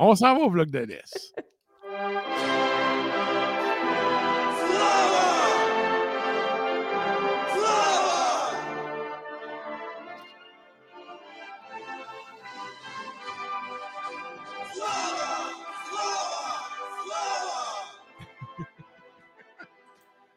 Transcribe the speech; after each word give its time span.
On 0.00 0.14
s'en 0.14 0.36
va 0.36 0.44
au 0.44 0.50
vlog 0.50 0.70
de 0.70 0.78
l'Est. 0.78 1.34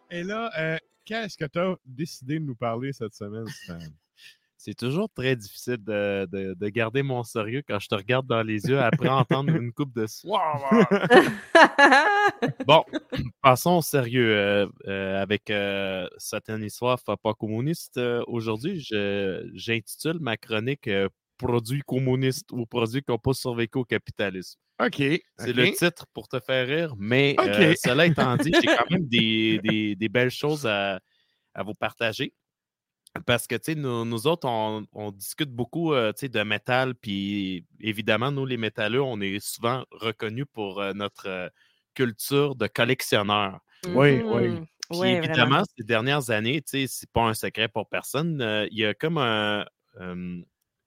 Et 0.10 0.24
là, 0.24 0.50
euh, 0.58 0.78
qu'est-ce 1.06 1.38
que 1.38 1.46
tu 1.46 1.60
as 1.60 1.76
décidé 1.86 2.40
de 2.40 2.46
nous 2.46 2.56
parler 2.56 2.92
cette 2.94 3.14
semaine, 3.14 3.46
Stan? 3.48 3.78
C'est 4.64 4.76
toujours 4.76 5.10
très 5.10 5.36
difficile 5.36 5.78
de, 5.84 6.28
de- 6.32 6.54
de 6.54 6.70
garder 6.70 7.02
mon 7.02 7.24
sérieux 7.24 7.64
quand 7.68 7.80
je 7.80 7.88
te 7.88 7.96
regarde 7.96 8.28
dans 8.28 8.44
les 8.44 8.68
yeux 8.68 8.80
après 8.80 9.10
entendre 9.10 9.56
une 9.56 9.74
coupe 9.74 9.92
de. 9.96 10.06
Bon, 12.68 12.84
passons 13.42 13.78
au 13.78 13.82
sérieux. 13.82 14.36
euh, 14.38 14.68
euh, 14.88 15.20
avec 15.20 15.50
euh, 15.50 16.08
et 16.62 16.70
Soif 16.70 17.02
pas 17.24 17.34
communiste, 17.34 17.98
euh, 17.98 18.24
aujourd'hui, 18.28 18.80
j'intitule 19.54 20.20
ma 20.20 20.38
chronique 20.38 20.88
Produits 21.38 21.82
communistes 21.82 22.52
ou 22.52 22.68
produits 22.68 23.02
qui 23.02 23.10
n'ont 23.12 23.18
pas 23.18 23.34
survécu 23.34 23.80
au 23.80 23.84
capitalisme. 23.84 24.60
OK. 24.80 25.02
C'est 25.40 25.54
le 25.54 25.64
titre 25.76 26.06
pour 26.14 26.28
te 26.28 26.40
faire 26.40 26.68
rire, 26.68 26.94
mais 27.00 27.36
cela 27.84 28.06
étant 28.06 28.38
dit, 28.38 28.52
j'ai 28.54 28.68
quand 28.68 28.86
même 28.92 29.08
des, 29.08 29.60
des- 29.64 29.96
des 29.96 30.10
belles 30.10 30.30
choses 30.30 30.68
à, 30.68 31.00
à 31.56 31.64
vous 31.64 31.74
partager. 31.74 32.36
Parce 33.26 33.46
que, 33.48 33.56
tu 33.56 33.74
sais, 33.74 33.76
nous, 33.76 34.06
nous 34.06 34.28
autres, 34.28 34.48
on, 34.48 34.86
on 34.94 35.12
discute 35.12 35.52
beaucoup, 35.52 35.94
euh, 35.94 36.14
tu 36.14 36.22
sais, 36.22 36.30
de 36.30 36.42
métal, 36.44 36.96
puis 36.96 37.66
évidemment, 37.80 38.32
nous, 38.32 38.46
les 38.46 38.58
métalleux, 38.58 39.02
on 39.02 39.20
est 39.20 39.40
souvent 39.40 39.86
reconnus 39.92 40.46
pour 40.54 40.82
euh, 40.82 40.94
notre 40.94 41.28
euh, 41.28 41.50
culture 41.94 42.56
de 42.56 42.68
collectionneur. 42.68 43.60
Oui, 43.88 44.22
oui. 44.24 44.50
Mhm. 44.50 44.66
Puis 44.90 45.10
évidemment, 45.10 45.50
vraiment. 45.50 45.64
ces 45.78 45.84
dernières 45.86 46.30
années, 46.32 46.62
tu 46.62 46.70
sais, 46.70 46.86
c'est 46.88 47.10
pas 47.12 47.24
un 47.24 47.34
secret 47.34 47.68
pour 47.70 47.88
personne, 47.88 48.42
euh, 48.42 48.68
il 48.72 48.78
y 48.78 48.86
a 48.86 48.94
comme 48.94 49.18
un, 49.18 49.66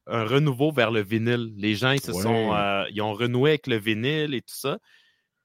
un 0.07 0.25
renouveau 0.25 0.71
vers 0.71 0.91
le 0.91 1.03
vinyle. 1.03 1.53
Les 1.57 1.75
gens, 1.75 1.93
ils 1.93 2.01
se 2.01 2.13
sont, 2.13 2.55
euh, 2.55 2.85
ils 2.91 3.01
ont 3.03 3.13
renoué 3.13 3.51
avec 3.51 3.67
le 3.67 3.77
vinyle 3.77 4.35
et 4.35 4.41
tout 4.41 4.55
ça. 4.55 4.79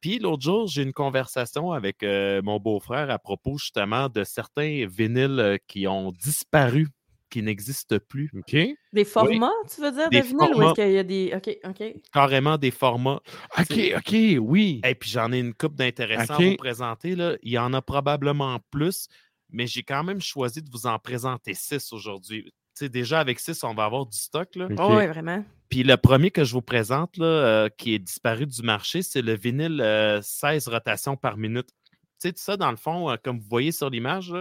Puis 0.01 0.19
l'autre 0.19 0.43
jour, 0.43 0.67
j'ai 0.67 0.81
eu 0.81 0.85
une 0.85 0.93
conversation 0.93 1.71
avec 1.71 2.03
euh, 2.03 2.41
mon 2.41 2.59
beau-frère 2.59 3.09
à 3.09 3.19
propos 3.19 3.57
justement 3.57 4.07
de 4.09 4.23
certains 4.23 4.87
vinyles 4.87 5.39
euh, 5.39 5.57
qui 5.67 5.87
ont 5.87 6.11
disparu, 6.11 6.87
qui 7.29 7.43
n'existent 7.43 7.97
plus. 8.07 8.31
OK. 8.37 8.55
Des 8.93 9.05
formats, 9.05 9.51
tu 9.73 9.81
veux 9.81 9.91
dire, 9.91 10.09
Des 10.09 10.21
de 10.21 10.25
vinyle? 10.25 10.55
Ou 10.55 10.63
est-ce 10.63 10.73
qu'il 10.73 10.91
y 10.91 10.97
a 10.97 11.03
des. 11.03 11.33
OK, 11.35 11.57
OK. 11.65 11.93
Carrément 12.13 12.57
des 12.57 12.71
formats. 12.71 13.19
OK, 13.57 13.93
OK, 13.97 14.15
oui. 14.39 14.81
Et 14.85 14.95
puis 14.95 15.09
j'en 15.09 15.31
ai 15.31 15.39
une 15.39 15.53
coupe 15.53 15.75
d'intéressants 15.75 16.35
à 16.35 16.37
vous 16.37 16.55
présenter. 16.55 17.15
Là. 17.15 17.35
Il 17.43 17.51
y 17.51 17.57
en 17.57 17.73
a 17.73 17.81
probablement 17.81 18.59
plus, 18.71 19.07
mais 19.49 19.67
j'ai 19.67 19.83
quand 19.83 20.03
même 20.03 20.21
choisi 20.21 20.61
de 20.61 20.69
vous 20.71 20.87
en 20.87 20.97
présenter 20.97 21.53
six 21.53 21.91
aujourd'hui. 21.91 22.53
Tu 22.79 22.85
sais, 22.85 22.89
déjà 22.89 23.19
avec 23.19 23.41
six, 23.41 23.61
on 23.65 23.73
va 23.73 23.83
avoir 23.83 24.05
du 24.05 24.17
stock. 24.17 24.55
Là. 24.55 24.69
Oh, 24.77 24.95
oui, 24.95 25.05
vraiment. 25.07 25.43
Puis 25.67 25.83
le 25.83 25.97
premier 25.97 26.31
que 26.31 26.45
je 26.45 26.53
vous 26.53 26.61
présente, 26.61 27.17
là, 27.17 27.25
euh, 27.25 27.69
qui 27.77 27.93
est 27.93 27.99
disparu 27.99 28.45
du 28.45 28.61
marché, 28.61 29.01
c'est 29.01 29.21
le 29.21 29.35
vinyle 29.35 29.81
euh, 29.81 30.21
16 30.21 30.69
rotations 30.69 31.17
par 31.17 31.35
minute. 31.35 31.67
Tu 31.91 31.97
sais, 32.19 32.31
tout 32.31 32.41
ça, 32.41 32.55
dans 32.55 32.71
le 32.71 32.77
fond, 32.77 33.09
euh, 33.09 33.17
comme 33.21 33.37
vous 33.37 33.49
voyez 33.49 33.73
sur 33.73 33.89
l'image, 33.89 34.33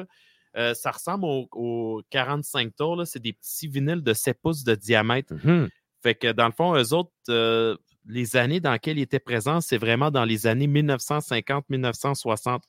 euh, 0.56 0.72
ça 0.72 0.93
ressemble 0.93 1.25
au, 1.25 1.49
au 1.50 2.03
45 2.10 2.76
tours. 2.76 3.04
C'est 3.06 3.19
des 3.19 3.32
petits 3.32 3.66
vinyles 3.66 4.04
de 4.04 4.15
7 4.15 4.41
pouces 4.41 4.62
de 4.62 4.76
diamètre. 4.76 5.34
Mhm. 5.34 5.69
Fait 6.00 6.15
que 6.15 6.31
dans 6.31 6.47
le 6.47 6.53
fond, 6.53 6.76
eux 6.76 6.94
autres, 6.94 7.10
euh, 7.28 7.76
les 8.06 8.37
années 8.37 8.60
dans 8.60 8.72
lesquelles 8.72 8.99
ils 8.99 9.03
étaient 9.03 9.19
présents, 9.19 9.60
c'est 9.60 9.78
vraiment 9.78 10.12
dans 10.12 10.25
les 10.25 10.47
années 10.47 10.69
1950-1960. 10.69 12.60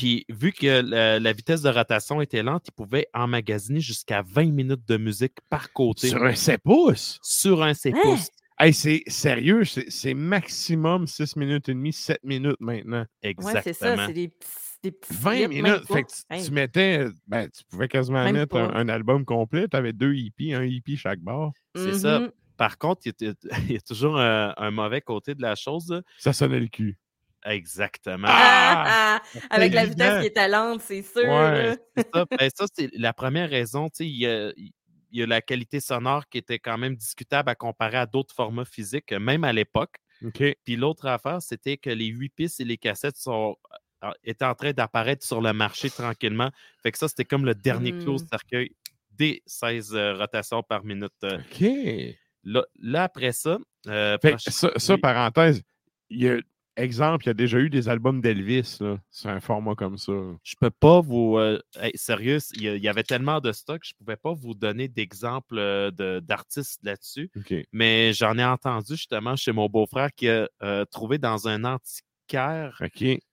Puis 0.00 0.24
vu 0.30 0.50
que 0.52 0.80
la, 0.80 1.20
la 1.20 1.32
vitesse 1.34 1.60
de 1.60 1.68
rotation 1.68 2.22
était 2.22 2.42
lente, 2.42 2.68
ils 2.68 2.72
pouvaient 2.72 3.06
emmagasiner 3.12 3.80
jusqu'à 3.80 4.22
20 4.22 4.50
minutes 4.50 4.88
de 4.88 4.96
musique 4.96 5.34
par 5.50 5.70
côté 5.74 6.08
Sur 6.08 6.24
un 6.24 6.34
7 6.34 6.62
pouces? 6.62 7.18
sur 7.22 7.62
un 7.62 7.74
7 7.74 7.94
Hein? 7.94 7.98
pouces. 8.02 8.28
Hey, 8.58 8.72
c'est 8.72 9.02
sérieux, 9.08 9.64
c'est 9.64 10.14
maximum 10.14 11.06
6 11.06 11.36
minutes 11.36 11.68
et 11.68 11.74
demie, 11.74 11.92
7 11.92 12.18
minutes 12.24 12.56
maintenant. 12.60 13.04
Oui, 13.22 13.28
Exactement. 13.30 13.62
c'est 13.62 13.72
ça. 13.74 14.06
C'est 14.06 14.12
des 14.14 14.28
petits. 14.28 14.48
Des 14.82 14.92
petits 14.92 15.12
20 15.14 15.34
slips, 15.36 15.48
minutes. 15.50 15.86
Fait 15.92 16.02
que 16.04 16.08
tu, 16.08 16.22
Hey. 16.30 16.42
tu 16.46 16.50
mettais, 16.52 17.04
ben, 17.26 17.50
tu 17.50 17.62
pouvais 17.68 17.88
quasiment 17.88 18.24
Même 18.24 18.34
mettre 18.36 18.56
un, 18.56 18.88
album 18.88 19.26
complet. 19.26 19.68
Tu 19.68 19.76
avais 19.76 19.92
deux 19.92 20.14
hippies, 20.14 20.54
un 20.54 20.64
hippie 20.64 20.96
chaque 20.96 21.20
bord. 21.20 21.52
C'est 21.74 21.92
ça. 21.98 22.20
Mhm. 22.20 22.30
Par 22.56 22.78
contre, 22.78 23.02
il 23.04 23.12
y 23.20 23.28
a, 23.28 23.32
il 23.68 23.72
y 23.72 23.76
a 23.76 23.80
toujours 23.82 24.18
un, 24.18 24.54
un 24.56 24.70
mauvais 24.70 25.02
côté 25.02 25.34
de 25.34 25.42
la 25.42 25.54
chose. 25.54 26.02
Ça 26.18 26.32
sonnait 26.32 26.60
le 26.60 26.68
cul. 26.68 26.96
Exactement. 27.44 28.28
Ah, 28.30 29.20
ah, 29.24 29.40
Avec 29.50 29.72
la 29.72 29.84
évident. 29.84 30.04
vitesse 30.04 30.20
qui 30.20 30.26
est 30.26 30.36
à 30.38 30.48
lente, 30.48 30.80
c'est 30.82 31.02
sûr. 31.02 31.22
Ouais. 31.28 31.76
ça, 32.14 32.24
Ben, 32.38 32.50
ça, 32.54 32.66
c'est 32.74 32.90
la 32.94 33.12
première 33.12 33.48
raison. 33.48 33.88
tu 33.88 33.96
sais, 33.98 34.06
Il 34.06 34.16
y, 34.18 34.26
a, 34.26 34.52
il 34.56 34.72
y 35.12 35.22
a 35.22 35.26
la 35.26 35.40
qualité 35.40 35.80
sonore 35.80 36.28
qui 36.28 36.38
était 36.38 36.58
quand 36.58 36.78
même 36.78 36.94
discutable 36.96 37.48
à 37.50 37.54
comparer 37.54 37.96
à 37.98 38.06
d'autres 38.06 38.34
formats 38.34 38.64
physiques, 38.64 39.12
même 39.12 39.44
à 39.44 39.52
l'époque. 39.52 39.96
Puis 40.34 40.76
l'autre 40.76 41.06
affaire, 41.06 41.40
c'était 41.40 41.76
que 41.78 41.90
les 41.90 42.06
huit 42.06 42.28
pistes 42.28 42.60
et 42.60 42.64
les 42.64 42.76
cassettes 42.76 43.16
sont, 43.16 43.56
euh, 44.04 44.10
étaient 44.22 44.44
en 44.44 44.54
train 44.54 44.72
d'apparaître 44.72 45.24
sur 45.26 45.40
le 45.40 45.52
marché 45.54 45.88
tranquillement. 45.90 46.50
Fait 46.82 46.92
que 46.92 46.98
ça, 46.98 47.08
c'était 47.08 47.24
comme 47.24 47.44
le 47.46 47.54
dernier 47.54 47.92
clou 47.92 48.16
au 48.16 48.22
Mm. 48.22 48.26
cercueil 48.30 48.70
des 49.12 49.42
16 49.46 49.94
euh, 49.94 50.14
rotations 50.14 50.62
par 50.62 50.84
minute. 50.84 51.12
euh. 51.24 51.38
OK. 51.38 52.16
Là, 52.44 52.64
là, 52.80 53.04
après 53.04 53.32
ça, 53.32 53.58
euh, 53.86 54.16
Fait 54.22 54.34
ça, 54.38 54.70
ça, 54.76 54.94
oui. 54.94 55.00
parenthèse, 55.00 55.62
il 56.10 56.22
y 56.22 56.28
a, 56.28 56.38
exemple, 56.76 57.24
il 57.24 57.28
y 57.28 57.30
a 57.30 57.34
déjà 57.34 57.58
eu 57.58 57.70
des 57.70 57.88
albums 57.88 58.20
d'Elvis 58.20 58.78
là, 58.80 58.98
sur 59.10 59.30
un 59.30 59.40
format 59.40 59.74
comme 59.74 59.98
ça. 59.98 60.12
je 60.42 60.54
peux 60.60 60.70
pas 60.70 61.00
vous. 61.00 61.36
euh, 61.38 61.60
hey, 61.80 61.92
sérieux, 61.94 62.38
il 62.56 62.62
y, 62.62 62.88
avait 62.88 63.02
tellement 63.02 63.40
de 63.40 63.52
stock, 63.52 63.82
je 63.84 63.92
pouvais 63.94 64.16
pas 64.16 64.32
vous 64.32 64.54
donner 64.54 64.88
d'exemples 64.88 65.58
euh, 65.58 65.90
de- 65.90 66.20
d'artistes 66.20 66.80
là-dessus. 66.82 67.30
OK. 67.36 67.54
Mais 67.72 68.12
j'en 68.12 68.38
ai 68.38 68.44
entendu 68.44 68.92
justement 68.96 69.36
chez 69.36 69.52
mon 69.52 69.68
beau-frère 69.68 70.10
qui 70.14 70.28
a 70.28 70.48
euh, 70.62 70.84
trouvé 70.86 71.18
dans 71.18 71.48
un 71.48 71.64
antiquaire 71.64 72.80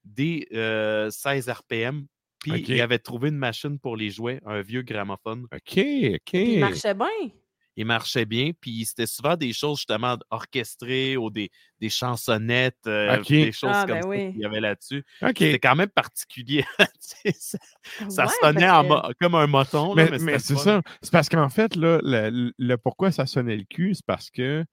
des 0.04 0.48
euh, 0.54 1.10
16 1.10 1.50
RPM. 1.50 2.06
Puis 2.40 2.62
il 2.68 2.82
avait 2.82 3.00
trouvé 3.00 3.30
une 3.30 3.38
machine 3.38 3.80
pour 3.80 3.98
les 3.98 4.10
jouer, 4.10 4.40
un 4.46 4.62
vieux 4.62 4.84
gramophone. 4.84 5.48
OK. 5.54 5.78
OK. 5.78 6.34
Il 6.34 6.60
marchait 6.60 6.94
bien. 6.94 7.08
Il 7.80 7.86
marchait 7.86 8.26
bien, 8.26 8.52
puis 8.60 8.86
c'était 8.86 9.06
souvent 9.06 9.36
des 9.38 9.54
choses 9.54 9.78
justement 9.78 10.18
orchestrées 10.32 11.16
ou 11.16 11.30
des, 11.30 11.50
des 11.80 11.90
chansonnettes, 11.90 12.76
euh, 12.88 13.22
des 13.24 13.52
choses 13.52 13.70
Ah, 13.74 13.86
comme 13.88 13.96
ben 13.98 14.02
ça 14.02 14.08
oui. 14.10 14.32
qu'il 14.34 14.42
y 14.42 14.46
avait 14.46 14.60
là-dessus. 14.60 15.06
OK. 15.22 15.36
C'était 15.38 15.60
quand 15.60 15.76
même 15.76 15.90
particulier. 15.90 16.66
Ça 17.38 17.60
ça 18.10 18.26
Ouais, 18.26 18.32
sonnait 18.42 18.70
en 18.70 18.84
que- 18.84 19.14
comme 19.22 19.36
un 19.36 19.48
moton. 19.48 19.94
Mais, 19.96 20.10
mais 20.10 20.18
mais 20.20 20.40
c'était 20.40 20.56
c'est 20.60 20.64
ça. 20.64 20.82
C'est 21.02 21.12
parce 21.12 21.30
qu'en 21.30 21.50
fait, 21.50 21.76
là, 21.76 22.00
le, 22.04 22.52
le 22.58 22.78
pourquoi 22.78 23.12
ça 23.12 23.26
sonnait 23.26 23.56
le 23.58 23.64
cul, 23.64 23.94
c'est 23.96 24.06
parce 24.06 24.30
que 24.30 24.66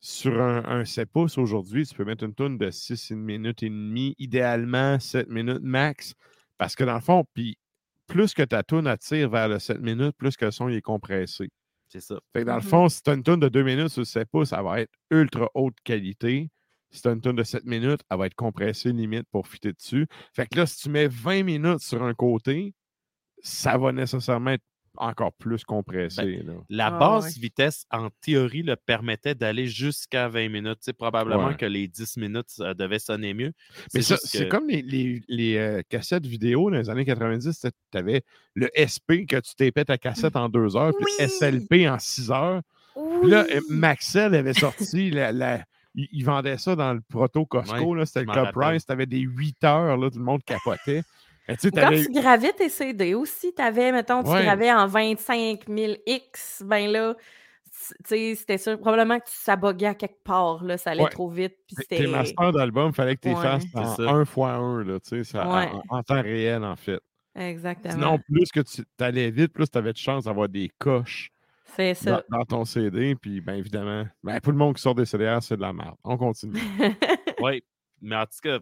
sur 0.00 0.40
un, 0.40 0.64
un 0.64 0.84
7 0.84 1.10
pouces 1.10 1.38
aujourd'hui, 1.38 1.86
tu 1.86 1.94
peux 1.94 2.04
mettre 2.04 2.24
une 2.24 2.34
tourne 2.34 2.58
de 2.58 2.70
6 2.70 3.12
minutes 3.12 3.62
et 3.62 3.68
demie, 3.68 4.14
idéalement 4.18 4.98
7 5.00 5.28
minutes 5.28 5.60
max. 5.62 6.14
Parce 6.56 6.74
que 6.74 6.84
dans 6.84 6.94
le 6.94 7.00
fond, 7.00 7.24
puis 7.34 7.56
plus 8.06 8.32
que 8.34 8.42
ta 8.42 8.62
tourne 8.62 8.86
attire 8.86 9.28
vers 9.30 9.48
le 9.48 9.58
7 9.58 9.80
minutes, 9.80 10.16
plus 10.16 10.36
que 10.36 10.46
le 10.46 10.50
son 10.50 10.68
il 10.68 10.76
est 10.76 10.82
compressé. 10.82 11.48
C'est 11.88 12.00
ça. 12.00 12.18
Fait 12.32 12.40
que 12.40 12.46
dans 12.46 12.56
le 12.56 12.60
Mhm. 12.60 12.62
fond, 12.62 12.88
si 12.88 13.02
tu 13.02 13.10
as 13.10 13.14
une 13.14 13.22
tune 13.22 13.40
de 13.40 13.48
2 13.48 13.62
minutes 13.62 13.88
sur 13.88 14.06
7 14.06 14.28
pouces, 14.30 14.50
ça 14.50 14.62
va 14.62 14.80
être 14.80 14.92
ultra 15.10 15.48
haute 15.54 15.76
qualité. 15.84 16.50
Si 16.90 17.02
tu 17.02 17.08
as 17.08 17.12
une 17.12 17.20
tune 17.20 17.36
de 17.36 17.42
7 17.44 17.64
minutes, 17.64 18.00
elle 18.10 18.18
va 18.18 18.26
être 18.26 18.34
compressée 18.34 18.92
limite 18.92 19.26
pour 19.30 19.46
fitter 19.48 19.72
dessus. 19.72 20.06
Fait 20.34 20.46
que 20.46 20.56
là, 20.58 20.66
si 20.66 20.78
tu 20.82 20.90
mets 20.90 21.08
20 21.08 21.42
minutes 21.44 21.80
sur 21.80 22.02
un 22.02 22.14
côté, 22.14 22.74
ça 23.42 23.78
va 23.78 23.92
nécessairement 23.92 24.52
être 24.52 24.64
encore 25.00 25.32
plus 25.32 25.64
compressé. 25.64 26.42
là. 26.44 26.52
La 26.68 26.86
Ah, 26.88 26.98
basse 26.98 27.34
ouais. 27.36 27.40
vitesse, 27.40 27.84
en 27.90 28.08
théorie, 28.20 28.62
le 28.62 28.76
permettait 28.76 29.34
d'aller 29.34 29.66
jusqu'à 29.66 30.28
20 30.28 30.48
minutes. 30.48 30.78
Tu 30.80 30.86
sais, 30.86 30.92
probablement 30.92 31.48
Ouais. 31.48 31.56
que 31.56 31.66
les 31.66 31.88
10 31.88 32.16
minutes, 32.16 32.48
ça 32.48 32.74
devait 32.74 32.98
sonner 32.98 33.34
mieux. 33.34 33.52
Mais 33.94 34.02
C'est 34.02 34.16
ça, 34.16 34.16
c'est 34.22 34.44
que- 34.44 34.50
comme 34.50 34.68
les, 34.68 34.82
les- 34.82 35.22
les, 35.28 35.56
euh, 35.56 35.82
cassettes 35.88 36.26
vidéo 36.26 36.70
dans 36.70 36.78
les 36.78 36.90
années 36.90 37.04
90. 37.04 37.60
Tu 37.92 37.98
avais 37.98 38.22
le 38.54 38.68
SP 38.74 39.26
que 39.26 39.36
tu 39.40 39.54
tapais 39.56 39.84
ta 39.84 39.98
cassette 39.98 40.36
en 40.36 40.48
2 40.48 40.76
heures, 40.76 40.92
puis 40.94 41.06
le 41.18 41.24
Oui! 41.24 41.28
SLP 41.30 41.88
en 41.88 41.98
6 41.98 42.30
heures. 42.30 42.62
Puis 43.22 43.30
là! 43.30 43.46
Maxell 43.70 44.34
avait 44.34 44.54
sorti 44.54 45.10
la. 45.10 45.32
la- 45.32 45.64
il, 45.94 46.06
il 46.12 46.24
vendait 46.24 46.58
ça 46.58 46.76
dans 46.76 46.92
le 46.92 47.00
proto 47.00 47.44
Costco. 47.46 48.04
C'était 48.04 48.20
le 48.20 48.26
Club. 48.32 48.52
Price. 48.52 48.84
Tu 48.86 48.92
avais 48.92 49.06
des 49.06 49.20
8 49.20 49.62
heures. 49.64 49.96
Là, 49.96 50.10
tout 50.10 50.18
le 50.18 50.24
monde 50.24 50.42
capotait. 50.44 51.02
Et 51.48 51.56
tu 51.56 51.60
sais, 51.60 51.68
Ou 51.68 51.80
Quand 51.80 51.90
tu 51.90 52.12
gravais 52.20 52.52
tes 52.52 52.68
CD 52.68 53.14
aussi, 53.14 53.54
tu 53.54 53.62
avais, 53.62 53.90
mettons, 53.92 54.22
tu 54.22 54.30
Ouais. 54.30 54.44
gravais 54.44 54.72
en 54.72 54.86
25 54.86 55.60
000 55.68 55.94
X, 56.06 56.62
ben 56.64 56.90
là, 56.90 57.14
tu 57.64 57.94
sais, 58.04 58.34
c'était 58.34 58.58
sûr, 58.58 58.78
probablement 58.78 59.18
que 59.18 59.26
tu 59.26 59.34
saboguais 59.34 59.86
à 59.86 59.94
quelque 59.94 60.22
part, 60.24 60.62
là, 60.64 60.76
ça 60.76 60.90
allait 60.90 61.04
Ouais. 61.04 61.10
trop 61.10 61.28
vite, 61.30 61.54
puis 61.66 61.76
tes- 61.76 61.82
c'était... 61.82 62.04
tes 62.04 62.06
masters 62.10 62.52
d'album, 62.52 62.88
il 62.90 62.94
fallait 62.94 63.16
que 63.16 63.22
tu 63.22 63.28
les 63.28 63.34
Ouais. 63.34 63.42
fasses 63.42 63.64
en. 63.74 64.08
1 64.08 64.24
fois 64.24 64.50
1, 64.52 64.84
là, 64.84 65.00
tu 65.00 65.08
sais, 65.08 65.24
ça- 65.24 65.46
en- 65.46 65.56
Ouais. 65.56 65.70
en, 65.88 65.96
en 65.98 66.02
temps 66.02 66.20
réel, 66.20 66.62
en 66.64 66.76
fait. 66.76 67.00
Exactement. 67.34 67.94
Sinon, 67.94 68.18
plus 68.18 68.50
que 68.52 68.60
tu 68.60 68.82
allais 68.98 69.30
vite, 69.30 69.52
plus 69.52 69.70
tu 69.70 69.78
avais 69.78 69.92
de 69.92 69.98
chance 69.98 70.24
d'avoir 70.24 70.48
des 70.48 70.70
coches 70.78 71.30
C'est 71.76 71.92
dans, 72.04 72.16
ça. 72.16 72.24
dans 72.30 72.44
ton 72.44 72.64
CD. 72.64 73.14
Puis, 73.14 73.40
bien 73.40 73.54
évidemment, 73.54 74.06
ben, 74.24 74.40
pour 74.40 74.50
le 74.52 74.58
monde 74.58 74.74
qui 74.74 74.82
sort 74.82 74.96
des 74.96 75.04
CDR, 75.04 75.40
c'est 75.40 75.56
de 75.56 75.60
la 75.62 75.72
merde. 75.72 75.94
On 76.04 76.16
continue. 76.18 76.58
Oui, 77.40 77.62
mais 78.02 78.16
en 78.16 78.24
tout 78.24 78.38
cas, 78.42 78.58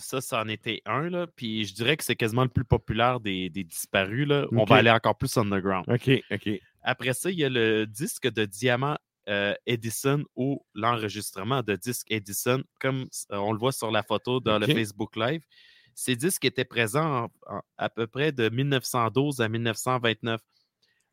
ça, 0.00 0.20
ça 0.20 0.40
en 0.42 0.48
était 0.48 0.82
un. 0.86 1.08
Là, 1.10 1.26
puis 1.26 1.64
je 1.64 1.74
dirais 1.74 1.96
que 1.96 2.04
c'est 2.04 2.16
quasiment 2.16 2.42
le 2.44 2.48
plus 2.48 2.64
populaire 2.64 3.20
des, 3.20 3.50
des 3.50 3.64
disparus. 3.64 4.26
Là. 4.26 4.46
On 4.52 4.64
va 4.64 4.76
aller 4.76 4.90
encore 4.90 5.16
plus 5.16 5.36
underground. 5.36 5.84
OK, 5.88 6.10
OK. 6.30 6.48
Après 6.82 7.12
ça, 7.14 7.30
il 7.30 7.38
y 7.38 7.44
a 7.44 7.48
le 7.48 7.86
disque 7.86 8.28
de 8.30 8.44
diamant 8.44 8.96
euh, 9.28 9.54
Edison 9.66 10.22
ou 10.36 10.64
l'enregistrement 10.74 11.62
de 11.62 11.74
disque 11.74 12.06
Edison, 12.10 12.62
comme 12.80 13.06
euh, 13.32 13.36
on 13.38 13.52
le 13.52 13.58
voit 13.58 13.72
sur 13.72 13.90
la 13.90 14.02
photo 14.04 14.38
dans 14.40 14.58
le 14.58 14.66
Facebook 14.74 15.16
Live. 15.16 15.42
Ces 15.94 16.14
disques 16.14 16.44
étaient 16.44 16.64
présents 16.64 17.24
en- 17.48 17.56
en- 17.56 17.62
à 17.78 17.88
peu 17.88 18.06
près 18.06 18.30
de 18.30 18.48
1912 18.48 19.40
à 19.40 19.48
1929. 19.48 20.40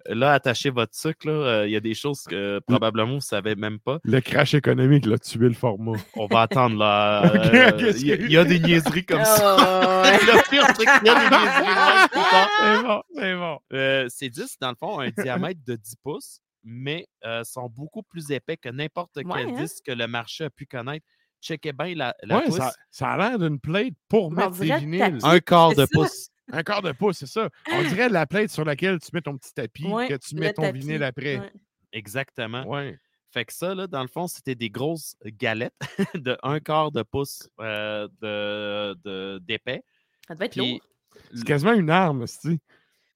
Là, 0.07 0.33
attachez 0.33 0.69
votre 0.69 0.93
sucre, 0.95 1.27
là, 1.27 1.31
euh, 1.33 1.67
il 1.67 1.71
y 1.71 1.75
a 1.75 1.79
des 1.79 1.93
choses 1.93 2.23
que 2.23 2.59
probablement 2.67 3.09
vous 3.11 3.15
ne 3.15 3.19
savez 3.21 3.55
même 3.55 3.79
pas. 3.79 3.99
Le 4.03 4.19
crash 4.19 4.53
économique 4.53 5.05
l'a 5.05 5.17
tué 5.17 5.47
le 5.47 5.53
format. 5.53 5.97
On 6.15 6.25
va 6.27 6.41
attendre 6.41 6.77
là. 6.77 7.23
Euh, 7.53 7.91
Il 7.97 8.07
y, 8.07 8.11
a- 8.11 8.15
il 8.15 8.31
y 8.31 8.37
a 8.37 8.43
des 8.43 8.59
niaiseries 8.59 9.05
comme 9.05 9.23
ça. 9.23 9.55
Oh, 9.57 10.03
ouais. 10.03 10.17
Le 10.25 10.49
pire, 10.49 10.65
c'est 10.67 10.85
qu'il 10.85 11.07
y 11.07 11.09
a 11.09 11.15
des 11.15 11.35
niaiseries 11.35 11.75
même 11.75 12.07
plus 12.09 12.21
tard. 12.31 12.49
C'est 12.59 12.83
bon, 12.83 13.03
c'est 13.15 13.35
bon. 13.35 13.59
Euh, 13.73 14.05
ces 14.09 14.29
disques, 14.29 14.59
dans 14.59 14.69
le 14.69 14.75
fond, 14.75 14.95
ont 14.97 14.99
un 14.99 15.09
diamètre 15.11 15.61
de 15.65 15.75
10 15.75 15.95
pouces, 16.03 16.39
mais 16.63 17.05
euh, 17.25 17.43
sont 17.43 17.69
beaucoup 17.69 18.03
plus 18.03 18.31
épais 18.31 18.57
que 18.57 18.69
n'importe 18.69 19.11
quel 19.15 19.49
hein? 19.49 19.51
disque 19.57 19.85
que 19.85 19.91
le 19.91 20.07
marché 20.07 20.45
a 20.45 20.49
pu 20.49 20.65
connaître. 20.65 21.05
Checkez 21.41 21.73
bien 21.73 21.93
la, 21.95 22.15
la 22.23 22.37
Ouais, 22.37 22.45
pouce. 22.45 22.55
ça, 22.57 22.73
ça 22.89 23.09
a 23.09 23.17
l'air 23.17 23.39
d'une 23.39 23.59
plate 23.59 23.93
pour 24.07 24.27
On 24.27 24.29
mettre 24.31 24.51
des 24.51 24.75
vinyles. 24.77 25.19
Un 25.23 25.39
quart 25.39 25.75
de 25.75 25.85
pouce. 25.91 26.29
Un 26.51 26.63
quart 26.63 26.81
de 26.81 26.91
pouce, 26.91 27.17
c'est 27.19 27.27
ça. 27.27 27.49
On 27.71 27.81
dirait 27.87 28.09
la 28.09 28.25
plate 28.27 28.49
sur 28.49 28.65
laquelle 28.65 28.99
tu 28.99 29.09
mets 29.13 29.21
ton 29.21 29.37
petit 29.37 29.53
tapis, 29.53 29.85
Ouais, 29.85 30.07
que 30.07 30.15
tu 30.15 30.35
mets 30.35 30.53
ton 30.53 30.63
tapis, 30.63 30.79
vinyle 30.79 31.03
après. 31.03 31.39
ouais. 31.39 31.51
Exactement. 31.93 32.65
Ouais. 32.67 32.97
Fait 33.31 33.45
que 33.45 33.53
ça, 33.53 33.73
là, 33.73 33.87
dans 33.87 34.01
le 34.01 34.07
fond, 34.07 34.27
c'était 34.27 34.55
des 34.55 34.69
grosses 34.69 35.15
galettes 35.25 35.73
de 36.15 36.37
un 36.43 36.59
quart 36.59 36.91
de 36.91 37.01
pouce 37.03 37.49
euh, 37.61 38.07
de- 38.21 38.95
de- 39.03 39.39
d'épais. 39.39 39.83
Ça 40.27 40.35
devait 40.35 40.45
être 40.45 40.51
Puis- 40.53 40.71
lourd. 40.73 40.79
C'est 41.35 41.45
quasiment 41.45 41.73
une 41.73 41.89
arme, 41.91 42.25
tu 42.41 42.57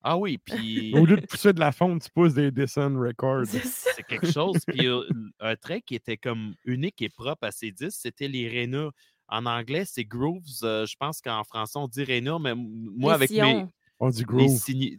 Ah 0.03 0.18
oui, 0.18 0.38
puis 0.38 0.94
Au 0.95 1.03
lieu 1.06 1.18
de 1.18 1.25
pousser 1.25 1.51
de 1.51 1.59
la 1.59 1.71
fonte, 1.71 2.03
tu 2.03 2.09
pousses 2.12 2.35
des 2.35 2.51
Descent 2.51 2.95
Records. 3.00 3.45
C'est 3.47 4.03
quelque 4.03 4.31
chose. 4.31 4.57
Puis 4.68 4.88
euh, 4.88 5.03
un 5.39 5.56
trait 5.56 5.81
qui 5.81 5.95
était 5.95 6.18
comme 6.18 6.53
unique 6.63 7.01
et 7.01 7.09
propre 7.09 7.45
à 7.47 7.51
ces 7.51 7.71
disques, 7.71 8.00
c'était 8.01 8.27
les 8.27 8.47
rainures. 8.47 8.91
En 9.29 9.45
anglais, 9.45 9.83
c'est 9.85 10.06
grooves. 10.06 10.44
euh, 10.63 10.85
je 10.85 10.95
pense 10.97 11.21
qu'en 11.21 11.44
français, 11.44 11.77
on 11.77 11.88
dit 11.88 12.03
rainures, 12.03 12.39
mais 12.39 12.53
moi, 12.56 13.12
les 13.12 13.15
avec 13.15 13.29
sillons. 13.29 13.63
mes 13.65 13.68
On 14.00 14.09
dit 14.09 14.25
les 14.31 14.47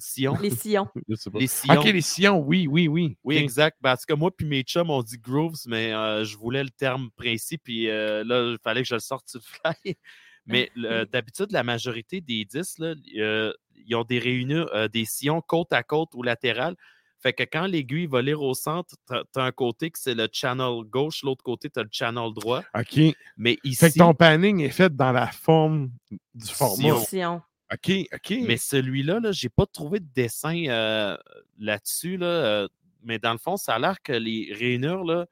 sillons, 0.01 0.37
Les 0.41 0.51
sillons. 0.51 0.87
Je 1.09 1.15
sais 1.15 1.31
pas. 1.31 1.39
les 1.39 1.47
sillons. 1.47 1.81
Ok, 1.81 1.85
les 1.85 2.01
sillons, 2.01 2.39
oui, 2.41 2.67
oui, 2.67 2.89
oui. 2.89 3.17
Oui, 3.25 3.37
Ok. 3.37 3.43
exact. 3.43 3.79
Ben, 3.81 3.93
en 3.93 3.97
tout 3.97 4.03
cas, 4.09 4.17
moi 4.17 4.31
puis 4.37 4.47
mes 4.47 4.63
chums, 4.63 4.91
on 4.91 5.03
dit 5.03 5.19
grooves, 5.19 5.57
mais 5.67 5.93
euh, 5.93 6.25
je 6.25 6.37
voulais 6.37 6.65
le 6.65 6.71
terme 6.71 7.11
précis, 7.17 7.59
puis 7.59 7.89
euh, 7.89 8.25
là, 8.25 8.51
il 8.53 8.59
fallait 8.63 8.83
que 8.83 8.89
je 8.89 8.95
le 8.95 9.01
sorte 9.01 9.29
sur 9.29 9.41
le 9.41 9.73
fly. 9.73 9.97
Mais 10.47 10.71
d'habitude, 11.13 11.53
la 11.53 11.63
majorité 11.63 12.23
des 12.23 12.45
disques, 12.47 12.79
là, 12.79 12.95
euh, 13.19 13.53
ils 13.77 13.95
ont 13.95 14.05
des 14.05 14.19
réunions, 14.19 14.67
euh, 14.75 14.89
des 14.89 15.05
sillons 15.05 15.43
côte 15.43 15.73
à 15.75 15.83
côte 15.83 16.09
ou 16.15 16.23
latérales. 16.23 16.75
Fait 17.21 17.33
que 17.33 17.43
quand 17.43 17.67
l'aiguille 17.67 18.07
va 18.07 18.23
lire 18.23 18.41
au 18.43 18.55
centre, 18.55 18.95
tu 19.09 19.15
as, 19.15 19.43
un 19.43 19.51
côté 19.51 19.91
que 19.91 19.99
c'est 19.99 20.15
le 20.15 20.29
channel 20.33 20.85
gauche, 20.85 21.23
l'autre 21.25 21.43
côté, 21.43 21.69
tu 21.69 21.81
as 21.81 21.83
le 21.83 21.89
channel 21.91 22.33
droit. 22.33 22.63
OK. 22.75 23.01
Mais 23.37 23.59
ici, 23.65 23.77
Fait 23.77 23.91
que 23.91 23.99
ton 23.99 24.15
panning 24.15 24.61
est 24.61 24.71
fait 24.71 24.95
dans 24.95 25.13
la 25.13 25.27
forme 25.27 25.91
du 26.11 26.47
format. 26.47 27.01
Sillons. 27.01 27.43
OK, 27.73 27.91
OK. 28.15 28.35
Mais 28.47 28.57
celui-là, 28.57 29.21
là, 29.21 29.33
j'ai 29.33 29.49
pas 29.49 29.67
trouvé 29.67 30.01
de 30.01 30.09
dessin 30.15 30.65
euh, 30.69 31.17
là-dessus. 31.59 32.17
Là, 32.17 32.27
euh, 32.27 32.69
mais 33.03 33.19
dans 33.19 33.33
le 33.33 33.39
fond, 33.39 33.57
ça 33.57 33.75
a 33.75 33.79
l'air 33.79 34.01
que 34.03 34.13
les 34.13 34.55
rainures 34.59 35.05
là, 35.05 35.27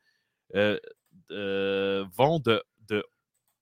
euh, 0.55 0.79
euh, 1.31 2.05
vont 2.15 2.39
de, 2.41 2.63
de 2.89 3.05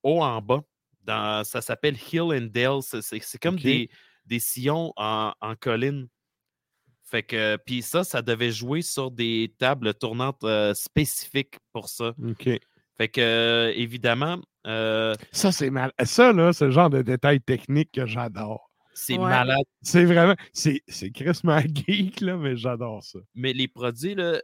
haut 0.03 0.23
en 0.23 0.41
bas. 0.41 0.63
Dans, 1.03 1.45
ça 1.45 1.61
s'appelle 1.61 1.97
Hill 1.97 2.33
and 2.33 2.49
Dale. 2.51 2.81
C'est, 2.83 3.39
comme 3.39 3.59
des, 3.59 3.91
des 4.25 4.41
sillons 4.41 4.93
en, 4.97 5.33
en 5.41 5.55
colline. 5.55 6.09
Fait 7.05 7.23
que, 7.23 7.57
puis 7.65 7.83
ça, 7.83 8.03
ça 8.05 8.23
devait 8.23 8.51
jouer 8.53 8.83
sur 8.83 9.11
des 9.11 9.55
tables 9.59 9.95
tournantes 9.95 10.43
euh, 10.45 10.73
spécifiques 10.75 11.57
pour 11.73 11.89
ça. 11.89 12.15
OK. 12.27 12.49
Fait 12.97 13.09
que, 13.09 13.21
euh, 13.21 13.73
évidemment, 13.75 14.39
euh, 14.67 15.15
Ça, 15.33 15.53
c'est 15.53 15.71
mal. 15.71 15.93
Ça, 16.05 16.33
là, 16.33 16.53
c'est 16.53 16.67
le 16.67 16.71
genre 16.71 16.91
de 16.91 17.03
détail 17.03 17.41
technique 17.41 17.91
que 17.93 18.07
j'adore. 18.07 18.71
c'est 18.95 19.15
Ouais. 19.19 19.29
malade. 19.29 19.65
C'est 19.83 20.05
vraiment. 20.05 20.37
C'est 20.53 20.81
c'est 20.87 21.11
crissement 21.11 21.59
geek, 21.75 22.21
là, 22.21 22.37
mais 22.37 22.57
j'adore 22.57 23.03
ça. 23.03 23.19
mais 23.35 23.53
les 23.53 23.67
produits, 23.69 24.15
là, 24.15 24.41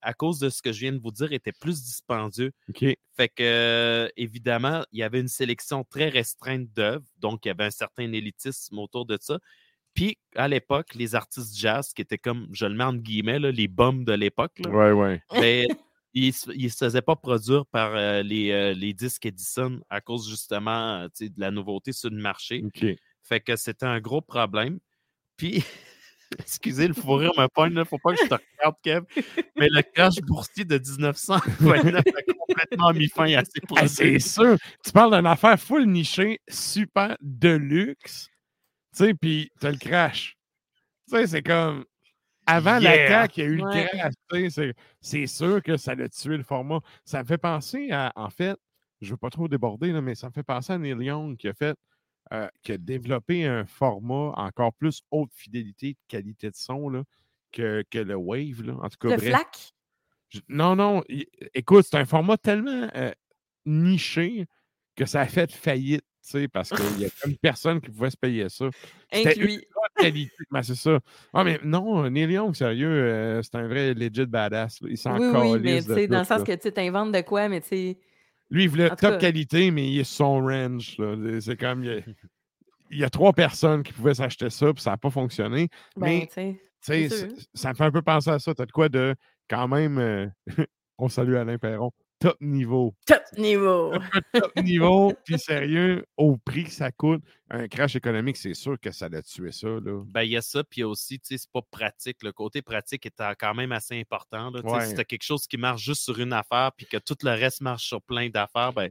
à 0.00 0.14
cause 0.14 0.38
de 0.38 0.48
ce 0.48 0.62
que 0.62 0.70
je 0.72 0.80
viens 0.80 0.92
de 0.92 1.00
vous 1.00 1.10
dire, 1.10 1.32
étaient 1.32 1.52
plus 1.60 1.82
dispendieux. 1.82 2.52
OK. 2.68 2.84
Fait 3.16 3.28
que, 3.28 3.42
euh, 3.42 4.08
évidemment, 4.16 4.84
il 4.92 5.00
y 5.00 5.02
avait 5.02 5.20
une 5.20 5.28
sélection 5.28 5.82
très 5.84 6.08
restreinte 6.08 6.68
d'œuvres, 6.72 7.04
donc 7.18 7.44
il 7.44 7.48
y 7.48 7.50
avait 7.50 7.64
un 7.64 7.70
certain 7.70 8.10
élitisme 8.12 8.78
autour 8.78 9.04
de 9.04 9.18
ça. 9.20 9.38
Puis, 10.00 10.16
à 10.34 10.48
l'époque, 10.48 10.94
les 10.94 11.14
artistes 11.14 11.54
jazz, 11.58 11.92
qui 11.92 12.00
étaient 12.00 12.16
comme, 12.16 12.46
je 12.52 12.64
le 12.64 12.74
mets 12.74 12.84
entre 12.84 13.02
guillemets, 13.02 13.38
là, 13.38 13.50
les 13.52 13.68
bums 13.68 14.02
de 14.02 14.14
l'époque, 14.14 14.58
Ouais, 14.66 14.92
ouais. 14.92 15.20
ben, 15.30 15.66
ils 16.14 16.28
ne 16.28 16.68
se 16.70 16.74
faisaient 16.86 17.02
pas 17.02 17.16
produire 17.16 17.66
par 17.66 17.94
euh, 17.94 18.22
les, 18.22 18.50
euh, 18.50 18.72
les 18.72 18.94
disques 18.94 19.26
Edison 19.26 19.78
à 19.90 20.00
cause 20.00 20.26
justement 20.30 21.02
euh, 21.02 21.08
de 21.20 21.38
la 21.38 21.50
nouveauté 21.50 21.92
sur 21.92 22.08
le 22.08 22.16
marché. 22.16 22.64
Fait 23.22 23.40
que 23.40 23.56
c'était 23.56 23.84
un 23.84 24.00
gros 24.00 24.22
problème. 24.22 24.78
Puis, 25.36 25.62
excusez, 26.38 26.88
le 26.88 26.94
fou 26.94 27.16
rire 27.16 27.32
me 27.36 27.46
pogne, 27.48 27.74
là, 27.74 27.84
faut 27.84 27.98
pas 27.98 28.14
que 28.14 28.22
je 28.24 28.28
te 28.28 28.34
regarde, 28.58 28.76
Kev. 28.82 29.02
Mais 29.58 29.68
le 29.68 29.82
crash 29.82 30.14
boursier 30.22 30.64
de 30.64 30.78
1929 30.78 31.94
a 32.06 32.22
complètement 32.38 32.92
mis 32.94 33.08
fin 33.08 33.30
à 33.34 33.44
ces 33.44 33.60
Ah, 33.62 33.66
produits. 33.66 33.88
c'est 33.90 34.18
sûr. 34.18 34.56
Tu 34.82 34.92
parles 34.92 35.14
d'une 35.14 35.26
affaire 35.26 35.60
full 35.60 35.84
nichée, 35.84 36.40
super 36.48 37.18
de 37.20 37.50
luxe. 37.50 38.30
Tu 38.96 39.04
sais, 39.04 39.14
puis 39.14 39.50
t'as 39.60 39.70
le 39.70 39.78
crash. 39.78 40.36
Tu 41.08 41.16
sais, 41.16 41.26
c'est 41.26 41.42
comme. 41.42 41.84
Avant 42.46 42.78
Yeah. 42.80 42.96
l'attaque, 43.08 43.36
il 43.36 43.40
y 43.40 43.46
a 43.46 43.48
eu 43.50 43.56
le 43.56 43.64
Ouais. 43.64 43.88
crash. 43.92 44.14
tu 44.32 44.50
sais, 44.50 44.50
C'est, 44.50 44.74
c'est 45.00 45.26
sûr 45.26 45.62
que 45.62 45.76
ça 45.76 45.92
a 45.92 46.08
tué 46.08 46.36
le 46.36 46.42
format. 46.42 46.80
Ça 47.04 47.20
me 47.22 47.24
fait 47.28 47.38
penser 47.38 47.90
à. 47.92 48.12
En 48.16 48.30
fait, 48.30 48.56
je 49.00 49.10
veux 49.10 49.16
pas 49.16 49.30
trop 49.30 49.46
déborder, 49.48 49.92
là, 49.92 50.00
mais 50.00 50.14
ça 50.14 50.28
me 50.28 50.32
fait 50.32 50.42
penser 50.42 50.72
à 50.72 50.78
Neil 50.78 50.96
Young 51.04 51.36
qui 51.36 51.48
a 51.48 51.54
fait. 51.54 51.76
euh, 52.32 52.48
qui 52.62 52.72
a 52.72 52.78
développé 52.78 53.44
un 53.46 53.64
format 53.66 54.32
encore 54.36 54.72
plus 54.74 55.00
haute 55.10 55.32
fidélité 55.34 55.94
de 55.94 55.98
qualité 56.06 56.48
de 56.50 56.54
son 56.54 56.88
là, 56.88 57.02
que, 57.50 57.82
que 57.90 57.98
le 57.98 58.14
Wave. 58.14 58.62
Là. 58.62 58.74
En 58.74 58.88
tout 58.88 58.98
cas, 59.00 59.08
Le 59.08 59.16
bref. 59.16 59.28
flac. 59.30 59.72
Je- 60.28 60.40
Non, 60.48 60.76
non. 60.76 61.02
Écoute, 61.54 61.86
c'est 61.90 61.96
un 61.96 62.04
format 62.04 62.36
tellement 62.36 62.88
euh, 62.94 63.10
niché 63.66 64.46
que 64.94 65.06
ça 65.06 65.22
a 65.22 65.26
fait 65.26 65.50
faillite, 65.52 66.04
parce 66.52 66.70
qu'il 66.70 67.00
y 67.00 67.06
a 67.06 67.08
comme 67.22 67.36
personne 67.42 67.80
qui 67.80 67.90
pouvait 67.90 68.10
se 68.10 68.16
payer 68.16 68.48
ça. 68.48 68.66
Inclus. 69.12 69.62
qualité. 69.96 70.32
Ben, 70.50 70.62
c'est 70.62 70.74
ça. 70.74 70.98
Ah, 71.32 71.44
mais 71.44 71.58
non, 71.64 72.08
Neil 72.10 72.30
Young, 72.32 72.54
sérieux, 72.54 72.88
euh, 72.88 73.42
c'est 73.42 73.54
un 73.56 73.66
vrai 73.68 73.94
legit 73.94 74.26
badass. 74.26 74.80
là. 74.82 74.88
Il 74.90 74.98
s'en 74.98 75.18
Oui, 75.18 75.26
oui, 75.52 75.60
mais 75.62 75.82
tu 75.82 75.92
sais, 75.94 76.06
dans 76.06 76.20
le 76.20 76.24
sens 76.24 76.38
là. 76.40 76.44
que 76.56 76.60
tu 76.62 76.72
t'inventes 76.72 77.12
de 77.12 77.20
quoi, 77.22 77.48
mais 77.48 77.60
tu 77.60 77.68
sais. 77.68 77.98
Lui, 78.50 78.64
il 78.64 78.68
voulait 78.68 78.88
top 78.90 78.98
cas- 78.98 79.16
qualité, 79.18 79.70
mais 79.70 79.88
il 79.88 80.00
est 80.00 80.04
sur 80.04 80.16
son 80.26 80.40
range. 80.44 80.96
là. 80.98 81.40
C'est 81.40 81.56
comme. 81.56 81.84
Il 81.84 81.90
y, 81.90 81.92
a, 81.94 82.00
il 82.90 82.98
y 82.98 83.04
a 83.04 83.10
trois 83.10 83.32
personnes 83.32 83.82
qui 83.82 83.92
pouvaient 83.92 84.14
s'acheter 84.14 84.50
ça, 84.50 84.72
puis 84.72 84.82
ça 84.82 84.90
n'a 84.90 84.96
pas 84.96 85.10
fonctionné. 85.10 85.68
Ben, 85.96 86.06
Mais- 86.06 86.26
tu 86.26 86.32
sais. 86.34 86.60
Tu 86.82 87.08
sais, 87.10 87.28
ça 87.54 87.70
me 87.70 87.74
fait 87.74 87.84
un 87.84 87.90
peu 87.92 88.02
penser 88.02 88.30
à 88.30 88.38
ça. 88.38 88.54
Tu 88.54 88.62
as 88.62 88.66
de 88.66 88.72
quoi 88.72 88.88
de 88.88 89.14
quand 89.48 89.68
même, 89.68 89.98
euh, 89.98 90.26
on 90.98 91.08
salue 91.08 91.34
Alain 91.34 91.58
Perron, 91.58 91.92
top 92.20 92.36
niveau. 92.40 92.94
Top 93.06 93.22
niveau. 93.36 93.92
top 94.32 94.52
niveau, 94.62 95.12
puis 95.24 95.38
sérieux, 95.38 96.04
au 96.16 96.36
prix 96.36 96.64
que 96.64 96.70
ça 96.70 96.92
coûte, 96.92 97.22
un 97.50 97.66
crash 97.66 97.96
économique, 97.96 98.36
c'est 98.36 98.54
sûr 98.54 98.78
que 98.78 98.92
ça 98.92 99.08
l'a 99.08 99.22
tué 99.22 99.50
ça. 99.50 99.66
Là. 99.68 100.02
Ben, 100.06 100.22
il 100.22 100.30
y 100.30 100.36
a 100.36 100.42
ça, 100.42 100.62
puis 100.62 100.84
aussi, 100.84 101.18
tu 101.18 101.26
sais, 101.28 101.38
c'est 101.38 101.50
pas 101.52 101.62
pratique. 101.70 102.22
Le 102.22 102.30
côté 102.32 102.62
pratique 102.62 103.04
est 103.06 103.22
quand 103.38 103.54
même 103.54 103.72
assez 103.72 103.98
important. 103.98 104.50
Là, 104.52 104.60
Ouais. 104.62 104.86
Si 104.86 104.94
tu 104.94 105.04
quelque 105.04 105.24
chose 105.24 105.46
qui 105.48 105.56
marche 105.56 105.82
juste 105.82 106.02
sur 106.02 106.18
une 106.20 106.32
affaire, 106.32 106.70
puis 106.76 106.86
que 106.86 106.98
tout 106.98 107.16
le 107.24 107.30
reste 107.30 107.60
marche 107.62 107.84
sur 107.86 108.00
plein 108.02 108.28
d'affaires, 108.28 108.72
ben, 108.72 108.90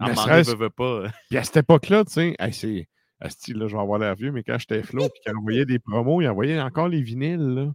à 0.00 0.06
un 0.10 0.42
veut, 0.42 0.70
pas. 0.70 0.84
euh, 0.84 1.08
Puis 1.30 1.38
à 1.38 1.44
cette 1.44 1.58
époque-là, 1.58 2.04
tu 2.04 2.12
sais, 2.12 2.34
hey, 2.38 2.52
c'est. 2.52 2.88
asti, 3.20 3.52
là, 3.54 3.66
je 3.68 3.74
vais 3.76 3.80
avoir 3.80 3.98
l'air 3.98 4.14
vieux, 4.14 4.32
mais 4.32 4.42
quand 4.42 4.58
j'étais 4.58 4.82
flow, 4.82 5.08
puis 5.08 5.20
qu'il 5.22 5.34
envoyait 5.36 5.64
des 5.64 5.78
promos, 5.78 6.20
il 6.20 6.28
envoyait 6.28 6.60
encore 6.60 6.88
les 6.88 7.00
vinyles. 7.02 7.38
là. 7.54 7.72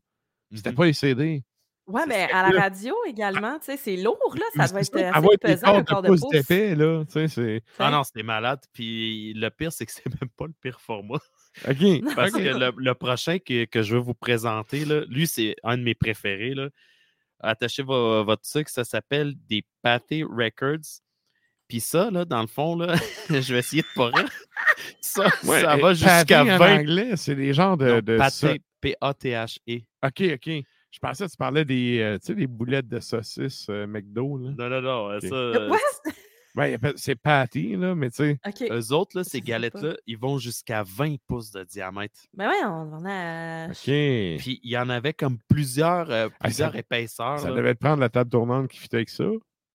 C'était 0.53 0.69
Mhm. 0.71 0.75
pas 0.75 0.85
les 0.85 0.93
CD. 0.93 1.43
Ouais, 1.91 2.05
mais 2.07 2.29
à 2.31 2.49
la 2.51 2.61
radio 2.61 2.95
également, 3.07 3.59
tu 3.59 3.65
sais, 3.65 3.77
c'est 3.77 3.97
lourd, 3.97 4.17
là. 4.35 4.43
Ça 4.55 4.67
doit 4.71 4.83
c'est 4.83 4.99
être 4.99 5.05
assez 5.07 5.17
avoir 5.17 5.31
des 5.31 5.37
pesant, 5.37 5.75
un 5.75 5.83
corps 5.83 6.01
de 6.01 6.07
de 6.07 6.13
pouce 6.13 6.49
là. 6.49 7.03
Tu 7.05 7.11
sais, 7.11 7.27
c'est. 7.27 7.61
Ah 7.79 7.91
non, 7.91 8.03
c'était 8.03 8.23
malade. 8.23 8.59
Puis 8.73 9.33
le 9.35 9.49
pire, 9.49 9.71
c'est 9.71 9.85
que 9.85 9.91
c'est 9.91 10.05
même 10.07 10.29
pas 10.37 10.45
le 10.47 10.53
pire 10.61 10.79
format. 10.81 11.19
OK. 11.67 11.75
Parce 12.15 12.31
que 12.31 12.39
le, 12.39 12.71
le 12.75 12.93
prochain 12.95 13.37
que, 13.39 13.65
que 13.65 13.81
je 13.83 13.95
vais 13.95 14.01
vous 14.01 14.13
présenter, 14.13 14.85
là, 14.85 15.01
lui, 15.09 15.27
c'est 15.27 15.55
un 15.63 15.77
de 15.77 15.83
mes 15.83 15.95
préférés. 15.95 16.53
Là. 16.53 16.69
Attachez 17.39 17.83
vo- 17.83 18.23
votre 18.23 18.45
sucre, 18.45 18.69
ça 18.69 18.83
s'appelle 18.83 19.33
des 19.49 19.63
Patty 19.81 20.23
Records. 20.23 21.01
Puis 21.67 21.79
ça, 21.79 22.11
là, 22.11 22.25
dans 22.25 22.41
le 22.41 22.47
fond, 22.47 22.75
là, 22.75 22.95
je 23.29 23.53
vais 23.53 23.59
essayer 23.59 23.81
de 23.81 23.87
pas 23.95 24.07
rire. 24.07 24.29
Ça, 24.99 25.23
Ouais, 25.43 25.61
ça 25.61 25.73
euh, 25.73 25.77
va 25.77 25.93
jusqu'à 25.93 26.23
patty 26.25 26.51
en 26.51 26.57
20. 26.57 26.79
anglais, 26.79 27.11
c'est 27.15 27.35
des 27.35 27.53
genres 27.53 27.77
de. 27.77 27.99
De 28.01 28.17
sa- 28.29 28.53
P-A-T-H-E. 28.81 29.79
OK, 30.03 30.21
OK. 30.33 30.63
Je 30.91 30.99
pensais 30.99 31.25
que 31.25 31.31
tu 31.31 31.37
parlais 31.37 31.65
des, 31.65 31.99
euh, 31.99 32.17
tu 32.19 32.27
sais, 32.27 32.35
des 32.35 32.47
boulettes 32.47 32.87
de 32.87 32.99
saucisses 32.99 33.67
euh, 33.69 33.87
McDo. 33.87 34.37
Là. 34.37 34.51
Non, 34.57 34.69
non, 34.69 34.81
non. 34.81 35.15
Ok. 35.15 35.21
Ça, 35.23 35.35
Euh, 35.35 35.53
euh, 35.55 35.69
What? 35.69 35.77
Ouais, 36.55 36.77
c'est 36.97 37.15
patty, 37.21 37.77
là, 37.77 37.95
mais 37.95 38.09
tu 38.09 38.17
sais. 38.17 38.39
OK. 38.45 38.61
eux 38.69 38.91
autres, 38.93 39.17
là, 39.17 39.23
ces 39.23 39.39
galettes-là, 39.39 39.95
ils 40.05 40.17
vont 40.17 40.37
jusqu'à 40.37 40.83
20 40.83 41.15
pouces 41.25 41.51
de 41.51 41.63
diamètre. 41.63 42.19
Ben 42.33 42.49
ouais, 42.49 42.65
on 42.65 42.93
en 42.93 43.05
a. 43.05 43.67
OK. 43.69 43.85
Puis 43.85 44.59
il 44.63 44.69
y 44.69 44.77
en 44.77 44.89
avait 44.89 45.13
comme 45.13 45.37
plusieurs, 45.47 46.11
euh, 46.11 46.27
Ah, 46.41 46.43
plusieurs 46.47 46.73
ça- 46.73 46.77
épaisseurs. 46.77 47.39
Ça 47.39 47.49
là. 47.51 47.55
devait 47.55 47.73
te 47.73 47.79
prendre 47.79 48.01
la 48.01 48.09
table 48.09 48.29
tournante 48.29 48.69
qui 48.69 48.79
fit 48.79 48.89
avec 48.91 49.07
ça? 49.09 49.23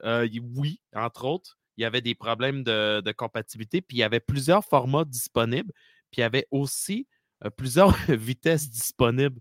Euh, 0.05 0.29
oui, 0.55 0.79
entre 0.95 1.25
autres. 1.25 1.59
Il 1.79 1.83
y 1.83 1.85
avait 1.87 2.03
des 2.03 2.15
problèmes 2.15 2.63
de, 2.63 3.01
de 3.01 3.13
compatibilité, 3.13 3.81
puis 3.81 3.97
il 3.97 4.01
y 4.01 4.03
avait 4.03 4.21
plusieurs 4.21 4.65
formats 4.65 5.05
disponibles, 5.07 5.73
puis 6.11 6.19
il 6.19 6.21
y 6.21 6.25
avait 6.25 6.47
aussi 6.51 7.07
euh, 7.45 7.49
plusieurs 7.51 7.91
vitesses 8.11 8.69
disponibles. 8.69 9.41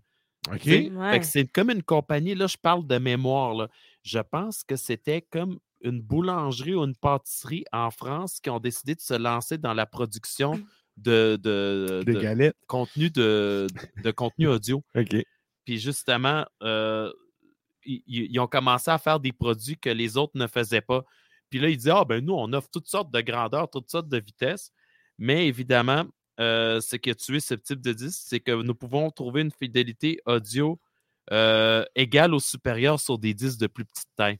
OK? 0.52 0.64
Ouais. 0.66 1.22
c'est 1.22 1.46
comme 1.46 1.70
une 1.70 1.82
compagnie, 1.82 2.34
là, 2.34 2.46
je 2.46 2.56
parle 2.56 2.86
de 2.86 2.98
mémoire. 2.98 3.54
là. 3.54 3.68
Je 4.02 4.18
pense 4.20 4.62
que 4.62 4.76
c'était 4.76 5.22
comme 5.22 5.58
une 5.82 6.00
boulangerie 6.00 6.74
ou 6.74 6.82
une 6.84 6.96
pâtisserie 6.96 7.64
en 7.72 7.90
France 7.90 8.40
qui 8.40 8.50
ont 8.50 8.60
décidé 8.60 8.94
de 8.94 9.00
se 9.00 9.14
lancer 9.14 9.58
dans 9.58 9.74
la 9.74 9.86
production 9.86 10.52
de, 10.96 11.38
de- 11.42 12.02
de 12.04 12.54
contenu 12.66 13.10
de, 13.10 13.66
de 14.02 14.10
contenu 14.10 14.46
audio. 14.48 14.82
OK. 14.94 15.16
Puis 15.64 15.78
justement, 15.78 16.46
euh, 16.62 17.12
ils 17.84 18.38
ont 18.40 18.46
commencé 18.46 18.90
à 18.90 18.98
faire 18.98 19.20
des 19.20 19.32
produits 19.32 19.76
que 19.76 19.90
les 19.90 20.16
autres 20.16 20.32
ne 20.36 20.46
faisaient 20.46 20.80
pas. 20.80 21.04
Puis 21.50 21.60
là, 21.60 21.68
ils 21.68 21.76
disaient, 21.76 21.92
ah 21.94 22.04
ben 22.04 22.24
nous, 22.24 22.34
on 22.34 22.52
offre 22.52 22.68
toutes 22.72 22.88
sortes 22.88 23.12
de 23.12 23.20
grandeurs, 23.20 23.70
toutes 23.70 23.90
sortes 23.90 24.08
de 24.08 24.18
vitesses. 24.18 24.72
Mais 25.18 25.46
évidemment, 25.46 26.04
euh, 26.40 26.80
ce 26.80 26.96
qui 26.96 27.10
a 27.10 27.14
tué 27.14 27.40
ce 27.40 27.54
type 27.54 27.80
de 27.80 27.92
disque, 27.92 28.22
c'est 28.26 28.40
que 28.40 28.52
nous 28.62 28.74
pouvons 28.74 29.10
trouver 29.10 29.42
une 29.42 29.50
fidélité 29.50 30.20
audio 30.26 30.78
euh, 31.32 31.84
égale 31.94 32.34
ou 32.34 32.40
supérieure 32.40 33.00
sur 33.00 33.18
des 33.18 33.34
disques 33.34 33.58
de 33.60 33.66
plus 33.66 33.84
petite 33.84 34.08
taille. 34.16 34.38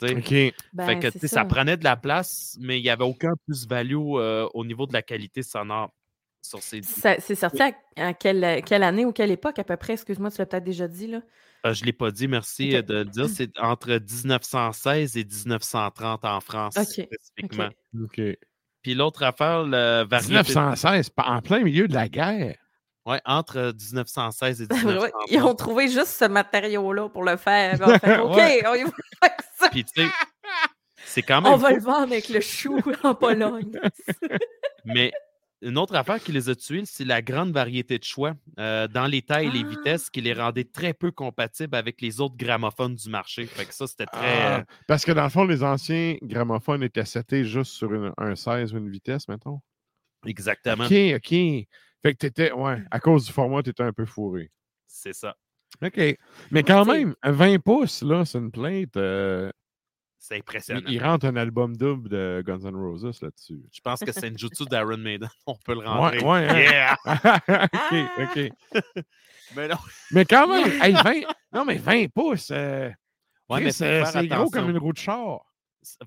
Ben, 0.00 0.20
fait 0.20 0.98
que 1.18 1.26
ça. 1.28 1.44
prenait 1.44 1.76
de 1.76 1.84
la 1.84 1.96
place, 1.96 2.56
mais 2.60 2.80
il 2.80 2.82
n'y 2.82 2.90
avait 2.90 3.04
aucun 3.04 3.34
plus-value 3.46 3.94
euh, 4.16 4.48
au 4.52 4.64
niveau 4.64 4.86
de 4.86 4.92
la 4.92 5.02
qualité 5.02 5.42
sonore 5.44 5.90
sur 6.44 6.60
ces 6.60 6.80
disques. 6.80 6.98
Ça- 6.98 7.20
C'est 7.20 7.36
sorti 7.36 7.62
à, 7.62 7.72
à 7.96 8.12
quelle, 8.14 8.62
quelle 8.64 8.82
année 8.82 9.04
ou 9.04 9.12
quelle 9.12 9.30
époque 9.30 9.60
à 9.60 9.64
peu 9.64 9.76
près? 9.76 9.92
Excuse-moi, 9.92 10.30
tu 10.32 10.38
l'as 10.38 10.46
peut-être 10.46 10.64
déjà 10.64 10.88
dit, 10.88 11.06
là. 11.06 11.22
Euh, 11.64 11.72
je 11.72 11.82
ne 11.82 11.86
l'ai 11.86 11.92
pas 11.92 12.10
dit, 12.10 12.26
merci 12.26 12.70
de 12.82 12.94
le 12.94 13.04
dire. 13.04 13.28
C'est 13.28 13.56
entre 13.60 13.90
1916 13.92 15.16
et 15.16 15.24
1930 15.24 16.24
en 16.24 16.40
France, 16.40 16.76
Ok, 16.76 16.84
spécifiquement. 17.20 17.68
OK. 18.02 18.20
Puis 18.82 18.94
l'autre 18.94 19.22
affaire, 19.22 19.62
le 19.62 20.04
variété. 20.04 20.32
1916, 20.34 21.10
pas- 21.10 21.24
en 21.28 21.40
plein 21.40 21.60
milieu 21.60 21.86
de 21.88 21.94
la 21.94 22.08
guerre. 22.08 22.56
Ouais, 23.04 23.20
entre 23.24 23.58
euh, 23.58 23.72
1916 23.72 24.62
et 24.62 24.66
Ouais, 24.72 24.76
1930. 24.78 25.12
Ils 25.30 25.42
ont 25.42 25.54
trouvé 25.54 25.88
juste 25.88 26.06
ce 26.18 26.24
matériau-là 26.26 27.08
pour 27.08 27.24
le 27.24 27.36
faire. 27.36 27.74
puis 27.78 27.82
on 27.84 27.98
fait, 27.98 28.18
OK, 28.20 28.36
Ouais. 28.36 28.62
on, 28.66 28.74
y 28.74 28.82
va 28.84 28.90
avec 29.22 29.36
ça. 29.58 29.68
Puis 29.70 29.84
tu 29.84 30.02
sais, 30.04 30.08
c'est 31.04 31.22
quand 31.22 31.40
même. 31.42 31.52
On 31.52 31.56
va 31.56 31.70
le 31.72 31.80
vendre 31.80 32.02
avec 32.02 32.28
le 32.28 32.40
chou 32.40 32.80
en 33.02 33.14
Pologne. 33.14 33.78
Mais 34.84 35.12
une 35.62 35.78
autre 35.78 35.94
affaire 35.94 36.20
qui 36.22 36.32
les 36.32 36.48
a 36.48 36.54
tués, 36.54 36.82
c'est 36.84 37.04
la 37.04 37.22
grande 37.22 37.52
variété 37.52 37.98
de 37.98 38.04
choix 38.04 38.34
euh, 38.58 38.88
dans 38.88 39.06
les 39.06 39.22
tailles 39.22 39.46
et 39.46 39.50
les 39.50 39.62
Ah! 39.64 39.70
vitesses 39.70 40.10
qui 40.10 40.20
les 40.20 40.32
rendait 40.34 40.64
très 40.64 40.92
peu 40.92 41.10
compatibles 41.10 41.74
avec 41.76 42.00
les 42.00 42.20
autres 42.20 42.36
gramophones 42.36 42.94
du 42.94 43.08
marché. 43.08 43.46
Fait 43.46 43.64
que 43.64 43.72
ça, 43.74 43.86
c'était 43.86 44.06
très. 44.06 44.42
Ah, 44.42 44.58
euh, 44.58 44.62
parce 44.86 45.04
que 45.04 45.12
dans 45.12 45.24
le 45.24 45.28
fond, 45.30 45.44
les 45.44 45.62
anciens 45.62 46.16
gramophones 46.22 46.82
étaient 46.82 47.04
setés 47.04 47.44
juste 47.44 47.72
sur 47.72 47.92
une- 47.94 48.12
un 48.18 48.34
16 48.34 48.74
ou 48.74 48.78
une 48.78 48.90
vitesse, 48.90 49.28
mettons. 49.28 49.60
exactement. 50.26 50.84
OK, 50.84 50.92
OK. 51.16 51.28
Fait 51.30 52.12
que 52.14 52.18
t'étais, 52.18 52.52
ouais, 52.52 52.82
à 52.90 52.98
cause 53.00 53.26
du 53.26 53.32
format, 53.32 53.62
t'étais 53.62 53.84
un 53.84 53.92
peu 53.92 54.04
fourré. 54.06 54.50
C'est 54.86 55.12
ça. 55.14 55.36
OK. 55.82 56.00
Mais 56.50 56.62
quand 56.64 56.84
même, 56.84 57.14
20 57.24 57.58
pouces, 57.58 58.02
là, 58.02 58.24
c'est 58.24 58.38
une 58.38 58.50
plainte. 58.50 58.96
euh, 58.96 59.50
C'est 60.24 60.36
il, 60.36 60.38
impressionnant. 60.38 60.80
il 60.88 61.02
rentre 61.02 61.26
un 61.26 61.34
album 61.34 61.76
double 61.76 62.08
de 62.08 62.44
Guns 62.46 62.60
N' 62.60 62.76
Roses 62.76 63.20
là-dessus. 63.22 63.60
Je 63.72 63.80
pense 63.80 63.98
que 63.98 64.12
c'est 64.12 64.28
une 64.28 64.38
jutsu 64.38 64.64
d'Iron 64.66 64.96
Maiden. 64.96 65.28
On 65.48 65.56
peut 65.56 65.72
le 65.72 65.80
Ouais, 65.80 65.86
rentrer. 65.86 66.18
ouais, 66.24 66.48
hein. 66.48 66.58
Yeah! 66.60 66.96
OK, 67.74 68.28
OK. 68.36 69.02
Mais 69.56 69.66
non. 69.66 69.76
Mais 70.12 70.24
quand 70.24 70.46
même, 70.46 70.80
hey, 70.80 70.92
20, 70.94 71.12
non, 71.52 71.64
mais 71.64 71.74
20 71.76 72.06
pouces, 72.14 72.50
euh, 72.52 72.88
Ouais, 73.50 73.66
euh, 73.66 74.04
c'est 74.06 74.26
gros 74.28 74.48
comme 74.48 74.70
une 74.70 74.78
roue 74.78 74.92
de 74.92 74.98
char. 74.98 75.40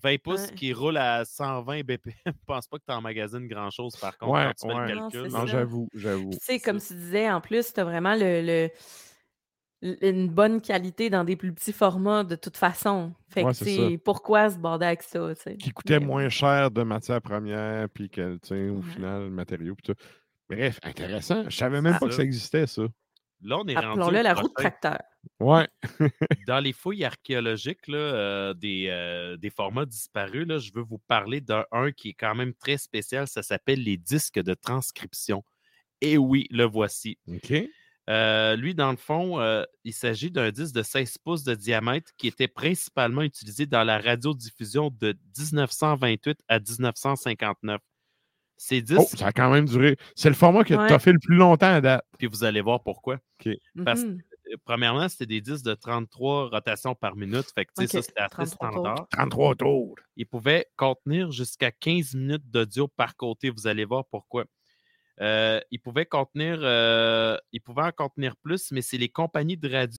20 0.02 0.16
pouces 0.24 0.48
Ouais. 0.48 0.56
qui 0.56 0.72
roule 0.74 0.96
à 0.98 1.26
120 1.26 1.82
BPM, 1.84 2.14
je 2.26 2.32
pense 2.48 2.66
pas 2.68 2.78
que 2.80 2.84
tu 2.88 2.94
emmagasines 2.94 3.46
grand-chose 3.48 3.98
par 3.98 4.18
contre 4.18 4.32
Ouais, 4.32 4.46
quand 4.46 4.54
tu 4.54 4.68
fais 4.70 4.74
ouais. 4.80 4.88
le 4.88 4.96
Non, 4.96 5.10
calcul. 5.10 5.30
c'est 5.30 5.38
Non, 5.38 5.46
j'avoue, 5.46 5.90
j'avoue. 5.94 6.30
Tu 6.32 6.38
sais, 6.42 6.60
comme 6.62 6.80
tu 6.80 6.94
disais, 6.94 7.30
en 7.30 7.42
plus, 7.42 7.74
tu 7.74 7.80
as 7.82 7.84
vraiment 7.84 8.16
le, 8.16 8.42
le- 8.42 8.70
une 10.02 10.30
bonne 10.30 10.62
qualité 10.62 11.10
dans 11.10 11.24
des 11.24 11.36
plus 11.36 11.54
petits 11.54 11.74
formats 11.74 12.24
de 12.24 12.36
toute 12.36 12.58
façon. 12.58 13.14
Fait 13.30 13.44
Ouais, 13.44 13.52
que, 13.52 13.58
c'est 13.58 13.66
tu 13.66 13.76
ça. 13.76 13.90
sais, 13.90 13.98
pourquoi 13.98 14.50
se 14.50 14.58
border 14.58 14.86
avec 14.88 15.04
ça, 15.04 15.34
tu 15.36 15.42
sais? 15.42 15.58
Qui 15.58 15.72
coûtait 15.72 16.00
Mais- 16.00 16.06
moins 16.06 16.30
cher 16.30 16.72
de 16.72 16.84
matière 16.84 17.22
première, 17.22 17.88
puis 17.90 18.10
que, 18.10 18.36
tu 18.38 18.48
sais, 18.48 18.70
au 18.70 18.76
Ouais. 18.78 18.82
final, 18.94 19.24
le 19.24 19.30
matériau, 19.30 19.76
puis 19.76 19.94
tout. 19.94 20.00
Bref, 20.50 20.80
intéressant. 20.84 21.44
Je 21.50 21.56
savais 21.56 21.82
même 21.82 21.94
Ah. 21.96 22.00
pas 22.00 22.08
que 22.08 22.14
ça 22.14 22.24
existait, 22.24 22.68
ça. 22.68 22.84
Là, 23.44 23.58
on 23.60 23.68
est 23.68 23.76
rendu 23.76 23.88
Appelons-le 24.02 24.22
la 24.22 24.34
roue 24.34 24.48
de 24.48 24.54
prochain. 24.54 24.70
tracteur. 24.72 25.00
Ouais. 25.40 25.68
Dans 26.48 26.60
les 26.60 26.72
fouilles 26.74 27.04
archéologiques 27.04 27.88
là, 27.88 27.98
euh, 27.98 28.54
des, 28.54 28.88
euh, 28.90 29.38
des 29.38 29.50
formats 29.50 29.86
disparus, 29.86 30.48
là, 30.48 30.58
je 30.58 30.72
veux 30.74 30.82
vous 30.82 31.00
parler 31.00 31.42
d'un 31.42 31.66
un 31.72 31.92
qui 31.92 32.10
est 32.10 32.14
quand 32.14 32.34
même 32.34 32.54
très 32.54 32.78
spécial. 32.78 33.28
Ça 33.28 33.44
s'appelle 33.44 33.84
les 33.84 33.98
disques 33.98 34.40
de 34.40 34.54
transcription. 34.54 35.44
Et 36.02 36.18
oui, 36.18 36.48
le 36.50 36.64
voici. 36.64 37.18
OK. 37.28 37.54
Euh, 38.10 38.56
lui, 38.56 38.76
dans 38.76 38.92
le 38.92 38.98
fond, 38.98 39.40
euh, 39.40 39.64
il 39.84 39.94
s'agit 39.94 40.30
d'un 40.30 40.52
disque 40.52 40.76
de 40.76 40.84
16 40.84 41.18
pouces 41.18 41.44
de 41.44 41.56
diamètre 41.56 42.12
qui 42.18 42.28
était 42.28 42.48
principalement 42.48 43.24
utilisé 43.24 43.66
dans 43.66 43.84
la 43.84 43.98
radiodiffusion 44.00 44.92
de 45.00 45.16
1928 45.38 46.40
à 46.48 46.60
1959. 46.60 47.82
Ces 48.58 48.82
disques, 48.82 49.00
Oh, 49.14 49.18
ça 49.18 49.28
a 49.28 49.32
quand 49.34 49.50
même 49.52 49.66
duré. 49.66 49.98
C'est 50.16 50.30
le 50.30 50.36
format 50.36 50.64
que 50.64 50.74
Ouais. 50.76 50.88
tu 50.88 50.94
as 50.94 51.00
fait 51.00 51.12
le 51.12 51.20
plus 51.20 51.36
longtemps 51.36 51.74
à 51.74 51.82
date. 51.82 52.06
puis 52.18 52.28
vous 52.28 52.44
allez 52.44 52.62
voir 52.62 52.82
pourquoi. 52.84 53.18
Parce 53.84 54.04
Mhm. 54.04 54.20
Euh, 54.54 54.56
Premièrement, 54.64 55.10
c'était 55.10 55.26
des 55.26 55.42
disques 55.42 55.66
de 55.66 55.74
33 55.74 56.50
rotations 56.50 56.94
par 56.94 57.16
minute. 57.16 57.48
Fait 57.56 57.66
que, 57.66 57.72
tu 57.76 57.88
sais, 57.88 57.98
ça, 57.98 58.02
c'était 58.04 58.22
assez 58.22 58.30
33 58.56 58.70
tours. 58.70 58.82
standard. 58.84 59.08
33 59.12 59.56
tours. 59.56 59.96
Il 60.16 60.28
pouvait 60.28 60.68
contenir 60.78 61.32
jusqu'à 61.32 61.72
15 61.72 62.14
minutes 62.14 62.48
d'audio 62.52 62.88
par 62.88 63.16
côté. 63.18 63.50
Vous 63.50 63.66
allez 63.66 63.86
voir 63.86 64.06
pourquoi. 64.06 64.46
Euh, 65.22 65.60
il 65.72 65.80
pouvait 65.80 66.06
contenir, 66.06 66.60
euh, 66.62 67.38
il 67.52 67.62
pouvait 67.62 67.84
en 67.84 67.92
contenir 67.92 68.36
plus, 68.38 68.72
mais 68.72 68.82
c'est 68.82 68.98
les 68.98 69.10
compagnies 69.10 69.58
de 69.58 69.70
radio 69.70 69.98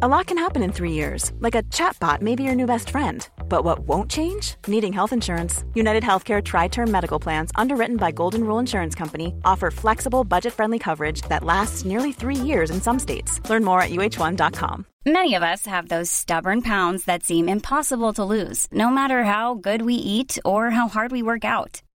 A 0.00 0.08
lot 0.08 0.26
can 0.26 0.38
happen 0.38 0.64
in 0.64 0.72
three 0.72 0.90
years, 0.90 1.30
like 1.38 1.54
a 1.54 1.62
chatbot 1.64 2.22
may 2.22 2.34
be 2.34 2.42
your 2.42 2.56
new 2.56 2.66
best 2.66 2.90
friend. 2.90 3.28
But 3.48 3.62
what 3.62 3.86
won't 3.86 4.10
change? 4.10 4.56
Needing 4.66 4.92
health 4.92 5.12
insurance. 5.12 5.64
United 5.74 6.02
Healthcare 6.02 6.42
Tri 6.42 6.66
Term 6.66 6.90
Medical 6.90 7.20
Plans, 7.20 7.52
underwritten 7.54 7.98
by 7.98 8.10
Golden 8.10 8.42
Rule 8.42 8.58
Insurance 8.58 8.96
Company, 8.96 9.32
offer 9.44 9.70
flexible, 9.70 10.24
budget 10.24 10.54
friendly 10.54 10.80
coverage 10.80 11.22
that 11.28 11.44
lasts 11.44 11.84
nearly 11.84 12.10
three 12.10 12.34
years 12.34 12.70
in 12.70 12.80
some 12.80 12.98
states. 12.98 13.38
Learn 13.48 13.62
more 13.62 13.80
at 13.80 13.90
uh1.com. 13.90 14.86
Many 15.06 15.34
of 15.36 15.44
us 15.44 15.66
have 15.66 15.88
those 15.88 16.10
stubborn 16.10 16.62
pounds 16.62 17.04
that 17.04 17.22
seem 17.22 17.48
impossible 17.48 18.12
to 18.14 18.24
lose, 18.24 18.66
no 18.72 18.90
matter 18.90 19.22
how 19.22 19.54
good 19.54 19.82
we 19.82 19.94
eat 19.94 20.36
or 20.44 20.70
how 20.70 20.88
hard 20.88 21.12
we 21.12 21.22
work 21.22 21.44
out. 21.44 21.80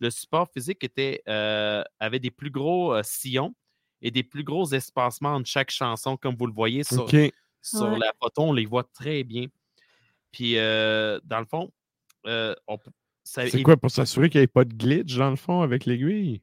le 0.00 0.10
support 0.10 0.48
physique 0.52 0.82
était, 0.82 1.22
euh, 1.28 1.82
avait 2.00 2.18
des 2.18 2.30
plus 2.30 2.50
gros 2.50 2.94
euh, 2.94 3.02
sillons 3.04 3.54
et 4.02 4.10
des 4.10 4.22
plus 4.22 4.44
gros 4.44 4.66
espacements 4.72 5.34
entre 5.34 5.48
chaque 5.48 5.70
chanson, 5.70 6.16
comme 6.16 6.34
vous 6.36 6.46
le 6.46 6.52
voyez 6.54 6.82
sur, 6.84 7.08
sur 7.62 7.82
Ouais. 7.82 7.98
la 7.98 8.12
photo, 8.20 8.42
on 8.42 8.52
les 8.52 8.66
voit 8.66 8.84
très 8.84 9.22
bien. 9.24 9.46
Puis, 10.32 10.56
euh, 10.56 11.20
dans 11.24 11.40
le 11.40 11.44
fond, 11.46 11.70
euh, 12.26 12.54
on 12.66 12.78
peut- 12.78 12.90
ça 13.24 13.46
C'est 13.48 13.62
quoi 13.62 13.76
pour 13.76 13.90
s'assurer 13.90 14.30
qu'il 14.30 14.40
n'y 14.40 14.44
ait 14.44 14.48
pas 14.48 14.64
de 14.64 14.72
glitch 14.74 15.16
dans 15.16 15.30
le 15.30 15.36
fond 15.36 15.60
avec 15.62 15.84
l'aiguille? 15.84 16.40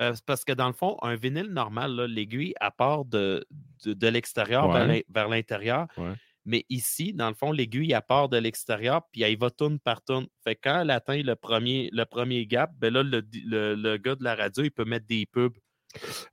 euh, 0.00 0.12
c'est 0.14 0.24
parce 0.24 0.44
que 0.44 0.52
dans 0.52 0.68
le 0.68 0.72
fond, 0.72 0.96
un 1.02 1.16
vinyle 1.16 1.48
normal, 1.52 1.92
là, 1.94 2.06
l'aiguille, 2.06 2.54
à 2.60 2.70
part 2.70 3.04
de, 3.04 3.44
de, 3.84 3.92
de 3.94 4.06
l'extérieur 4.08 4.70
vers 4.70 4.86
Ouais. 4.86 4.94
l'in- 4.98 5.02
vers 5.08 5.28
l'intérieur, 5.28 5.88
Ouais. 5.98 6.14
Mais 6.48 6.64
ici, 6.68 7.12
dans 7.12 7.28
le 7.28 7.34
fond, 7.34 7.52
l'aiguille, 7.52 7.92
elle 7.92 8.02
part 8.02 8.28
de 8.28 8.38
l'extérieur, 8.38 9.02
puis 9.12 9.22
elle 9.22 9.38
va 9.38 9.50
tourne 9.50 9.78
par 9.78 10.02
tourne. 10.02 10.26
Fait 10.42 10.54
que 10.56 10.60
quand 10.64 10.80
elle 10.80 10.90
atteint 10.90 11.22
le 11.22 11.36
premier, 11.36 11.90
le 11.92 12.04
premier 12.04 12.46
gap, 12.46 12.70
ben 12.78 12.92
là, 12.92 13.02
le, 13.02 13.22
le- 13.44 13.74
le 13.76 13.96
gars 13.98 14.14
de 14.16 14.24
la 14.24 14.34
radio, 14.34 14.64
il 14.64 14.70
peut 14.70 14.84
mettre 14.84 15.06
des 15.06 15.26
pubs. 15.26 15.56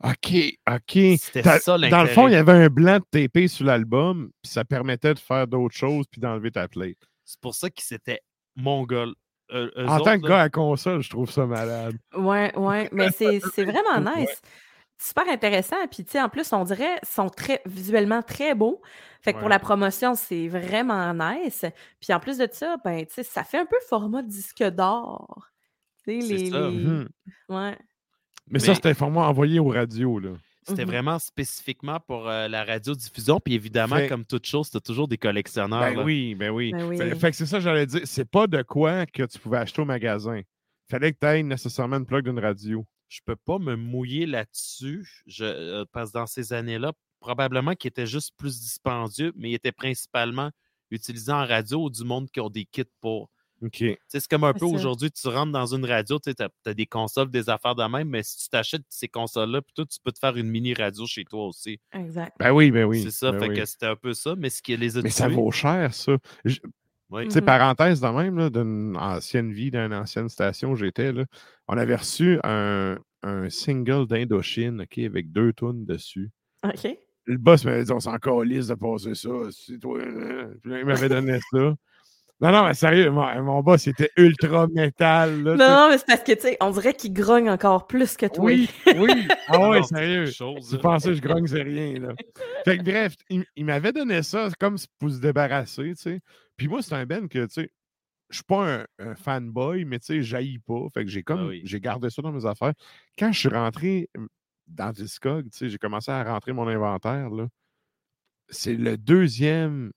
OK, 0.04 0.34
OK. 0.70 0.92
C'était 1.20 1.60
ça 1.60 1.78
Dans 1.78 2.04
le 2.04 2.10
fond, 2.10 2.28
il 2.28 2.34
y 2.34 2.36
avait 2.36 2.52
un 2.52 2.68
blanc 2.70 2.98
de 3.00 3.06
TP 3.28 3.48
sur 3.48 3.66
l'album, 3.66 4.30
puis 4.42 4.52
ça 4.52 4.66
permettait 4.66 5.14
de 5.14 5.20
faire 5.20 5.48
d'autres 5.48 5.76
choses 5.76 6.06
puis 6.12 6.20
d'enlever 6.22 6.52
ta 6.52 6.68
plate. 6.68 6.98
C'est 7.24 7.40
pour 7.40 7.56
ça 7.56 7.70
qu'ils 7.70 7.96
étaient 7.96 8.22
mongol. 8.56 9.14
Euh, 9.52 9.70
En 9.88 9.98
autres, 9.98 10.06
tant 10.06 10.18
que 10.20 10.24
là, 10.24 10.30
gars 10.30 10.42
à 10.42 10.50
console, 10.50 11.02
je 11.04 11.10
trouve 11.10 11.30
ça 11.30 11.46
malade. 11.46 11.96
Ouais, 12.16 12.56
ouais, 12.58 12.90
mais 12.92 13.12
c'est 13.12 13.40
c'est 13.54 13.64
vraiment 13.64 14.04
Ouais. 14.16 14.22
nice. 14.22 14.42
Super 14.98 15.28
intéressant. 15.30 15.76
Puis, 15.92 16.06
tu 16.06 16.12
sais, 16.12 16.22
en 16.22 16.30
plus, 16.30 16.52
on 16.54 16.64
dirait, 16.64 17.00
sont 17.04 17.30
très 17.30 17.62
visuellement 17.66 18.22
très 18.22 18.56
beaux. 18.56 18.82
Fait 19.22 19.34
que 19.34 19.40
pour 19.40 19.50
la 19.50 19.60
promotion, 19.60 20.16
c'est 20.16 20.48
vraiment 20.48 21.14
nice. 21.14 21.66
Puis 22.00 22.14
en 22.14 22.20
plus 22.20 22.38
de 22.38 22.48
ça, 22.52 22.78
ben, 22.84 23.06
tu 23.06 23.14
sais, 23.14 23.24
ça 23.24 23.44
fait 23.44 23.58
un 23.58 23.66
peu 23.66 23.78
format 23.90 24.22
disque 24.22 24.64
d'or. 24.64 25.48
Tu 26.08 26.22
sais, 26.22 26.28
les. 26.28 26.52
ça. 26.52 26.60
les- 26.70 26.78
Mhm. 26.78 27.10
Ouais. 27.50 27.78
Mais, 28.50 28.60
ça, 28.60 28.76
c'était 28.76 28.90
un 28.90 28.94
format 28.94 29.22
envoyé 29.28 29.60
aux 29.60 29.70
radios. 29.70 30.20
Là. 30.20 30.30
C'était 30.68 30.84
Mhm. 30.86 30.92
vraiment 30.92 31.20
spécifiquement 31.20 32.00
pour 32.00 32.28
euh, 32.30 32.48
la 32.48 32.64
radiodiffusion. 32.64 33.40
Puis 33.40 33.56
évidemment, 33.56 33.98
Fait- 33.98 34.08
comme 34.08 34.26
toute 34.26 34.46
chose, 34.46 34.68
c'était 34.68 34.80
toujours 34.82 35.08
des 35.08 35.18
collectionneurs. 35.18 35.80
Ben 35.82 35.96
là. 35.98 36.04
oui, 36.04 36.36
ben 36.36 36.52
oui. 36.52 36.72
Ben 36.72 36.80
Fait, 36.96 37.12
oui. 37.14 37.20
fait 37.20 37.32
que 37.32 37.38
c'est 37.38 37.46
ça, 37.48 37.60
j'allais 37.60 37.86
dire. 37.88 38.02
C'est 38.06 38.30
pas 38.30 38.48
de 38.48 38.62
quoi 38.62 39.06
que 39.08 39.24
tu 39.24 39.40
pouvais 39.40 39.58
acheter 39.58 39.82
au 39.82 39.86
magasin. 39.86 40.42
Fallait 40.90 41.12
que 41.14 41.18
tu 41.20 41.28
aies 41.28 41.44
nécessairement 41.44 41.98
une 41.98 42.06
plug 42.06 42.24
d'une 42.26 42.40
radio. 42.40 42.86
Je 43.08 43.20
peux 43.26 43.36
pas 43.36 43.60
me 43.60 43.76
mouiller 43.76 44.26
là-dessus. 44.26 45.24
Je, 45.26 45.46
euh, 45.46 45.86
parce 45.92 46.12
que 46.12 46.18
dans 46.18 46.28
ces 46.28 46.54
années-là, 46.54 46.94
probablement 47.20 47.74
qu'il 47.74 47.90
était 47.90 48.08
juste 48.08 48.34
plus 48.38 48.60
dispendieux, 48.60 49.32
mais 49.36 49.52
il 49.52 49.54
était 49.54 49.72
principalement 49.72 50.52
utilisé 50.92 51.32
en 51.32 51.46
radio 51.46 51.84
ou 51.84 51.90
du 51.90 52.04
monde 52.04 52.30
qui 52.30 52.40
ont 52.40 52.50
des 52.50 52.66
kits 52.66 52.84
pour. 53.02 53.30
OK. 53.62 53.72
Tu 53.72 53.88
sais, 53.88 54.20
C'est 54.20 54.28
comme 54.28 54.44
un 54.44 54.54
peu 54.54 54.66
aujourd'hui, 54.66 55.10
tu 55.12 55.28
rentres 55.28 55.52
dans 55.52 55.74
une 55.74 55.86
radio, 55.86 56.20
tu 56.20 56.32
as, 56.38 56.74
des 56.74 56.86
consoles, 56.86 57.32
des 57.32 57.50
affaires 57.50 57.74
de 57.74 57.84
même, 57.84 58.10
mais 58.10 58.22
si 58.22 58.38
tu 58.38 58.50
t'achètes 58.50 58.84
ces 58.90 59.08
consoles-là, 59.08 59.62
puis 59.62 59.74
toi, 59.74 59.86
tu 59.86 59.98
peux 60.04 60.12
te 60.12 60.20
faire 60.20 60.36
une 60.36 60.50
mini 60.50 60.74
radio 60.74 61.06
chez 61.08 61.24
toi 61.24 61.48
aussi. 61.48 61.80
Exact. 61.94 62.34
Ben 62.38 62.52
oui, 62.52 62.70
ben 62.70 62.84
oui. 62.86 63.02
c'est 63.02 63.12
ça, 63.12 63.32
ben 63.32 63.40
fait 63.40 63.50
oui. 63.50 63.56
que 63.56 63.66
c'était 63.66 63.86
un 63.88 63.96
peu 63.96 64.14
ça, 64.14 64.36
mais 64.36 64.50
ce 64.50 64.62
qui 64.62 64.76
les 64.76 64.98
a 64.98 65.02
Mais 65.02 65.10
ça 65.10 65.30
vaut 65.30 65.52
cher, 65.52 65.94
ça. 65.94 66.18
Je- 66.44 66.60
Oui. 67.12 67.26
Tu 67.26 67.32
sais, 67.32 67.40
Mhm. 67.42 67.46
parenthèse 67.46 68.02
de 68.02 68.08
même, 68.08 68.38
là, 68.38 68.50
d'une 68.50 68.98
ancienne 68.98 69.52
vie, 69.52 69.70
d'une 69.72 69.94
ancienne 69.94 70.28
station 70.30 70.72
où 70.72 70.76
j'étais, 70.76 71.12
là, 71.12 71.24
on 71.68 71.78
avait 71.78 71.96
reçu 71.96 72.40
un, 72.44 72.98
un 73.24 73.50
single 73.50 74.08
d'Indochine, 74.08 74.82
OK, 74.82 74.98
avec 75.00 75.32
deux 75.32 75.54
tonnes 75.54 75.86
dessus. 75.86 76.30
OK. 76.64 76.98
Le 77.26 77.38
boss 77.38 77.64
m'avait 77.66 77.84
dit, 77.84 77.92
on 77.92 78.00
s'en 78.00 78.18
calisse 78.18 78.68
de 78.68 78.76
passer 78.76 79.16
ça. 79.16 79.30
C'est 79.52 79.80
toi. 79.80 80.00
hein. 80.02 80.50
Puis 80.62 80.72
là, 80.72 80.80
il 80.80 80.86
m'avait 80.86 81.10
donné 81.10 81.40
ça. 81.52 81.74
Non, 82.42 82.52
non, 82.52 82.66
mais 82.66 82.74
sérieux, 82.74 83.10
mon, 83.12 83.44
mon 83.44 83.62
boss, 83.62 83.88
était 83.88 84.10
ultra 84.18 84.68
métal. 84.68 85.42
Là, 85.42 85.56
Non, 85.56 85.68
non, 85.70 85.90
mais 85.90 85.98
c'est 85.98 86.06
parce 86.06 86.22
que, 86.22 86.34
tu 86.34 86.42
sais, 86.42 86.58
on 86.60 86.70
dirait 86.72 86.94
qu'il 86.94 87.14
grogne 87.14 87.50
encore 87.50 87.88
plus 87.88 88.18
que 88.18 88.26
toi. 88.26 88.44
Oui, 88.44 88.70
oui. 88.98 89.28
Ah 89.48 89.70
ouais, 89.70 89.82
sérieux. 89.84 90.26
là. 90.26 90.78
pensais 90.82 91.10
que 91.10 91.16
je 91.16 91.22
grogne, 91.22 91.48
c'est 91.48 91.62
rien, 91.64 91.94
là. 92.00 92.14
Fait 92.66 92.78
que 92.78 92.84
bref, 92.84 93.14
il, 93.30 93.46
il 93.56 93.64
m'avait 93.66 93.94
donné 93.94 94.22
ça 94.22 94.50
comme 94.60 94.76
pour 95.00 95.10
se 95.12 95.20
débarrasser, 95.20 95.94
tu 95.96 96.02
sais. 96.02 96.20
Puis 96.58 96.68
moi, 96.68 96.82
c'est 96.82 96.96
un 96.96 97.06
Ben 97.06 97.28
que, 97.28 97.46
tu 97.46 97.54
sais, 97.54 97.72
je 98.30 98.36
suis 98.38 98.44
pas 98.44 98.80
un, 98.80 98.86
un 99.00 99.16
fanboy, 99.16 99.86
mais 99.86 100.00
tu 100.00 100.24
sais, 100.24 100.58
pas. 100.66 100.88
Fait 100.94 101.06
que 101.06 101.12
j'ai 101.12 101.24
comme, 101.24 101.40
Ah 101.42 101.48
oui. 101.48 101.62
j'ai 101.64 101.80
gardé 101.80 102.10
ça 102.10 102.22
dans 102.22 102.32
mes 102.32 102.46
affaires. 102.46 102.74
Quand 103.20 103.32
je 103.32 103.40
suis 103.40 103.50
rentré 103.50 104.10
dans 104.68 104.92
Discog, 104.92 105.50
tu 105.52 105.58
sais, 105.58 105.70
j'ai 105.70 105.78
commencé 105.78 106.12
à 106.12 106.24
rentrer 106.24 106.54
mon 106.54 106.68
inventaire, 106.68 107.30
là. 107.30 107.48
C'est 108.50 108.76
le 108.76 108.98
deuxième, 108.98 109.92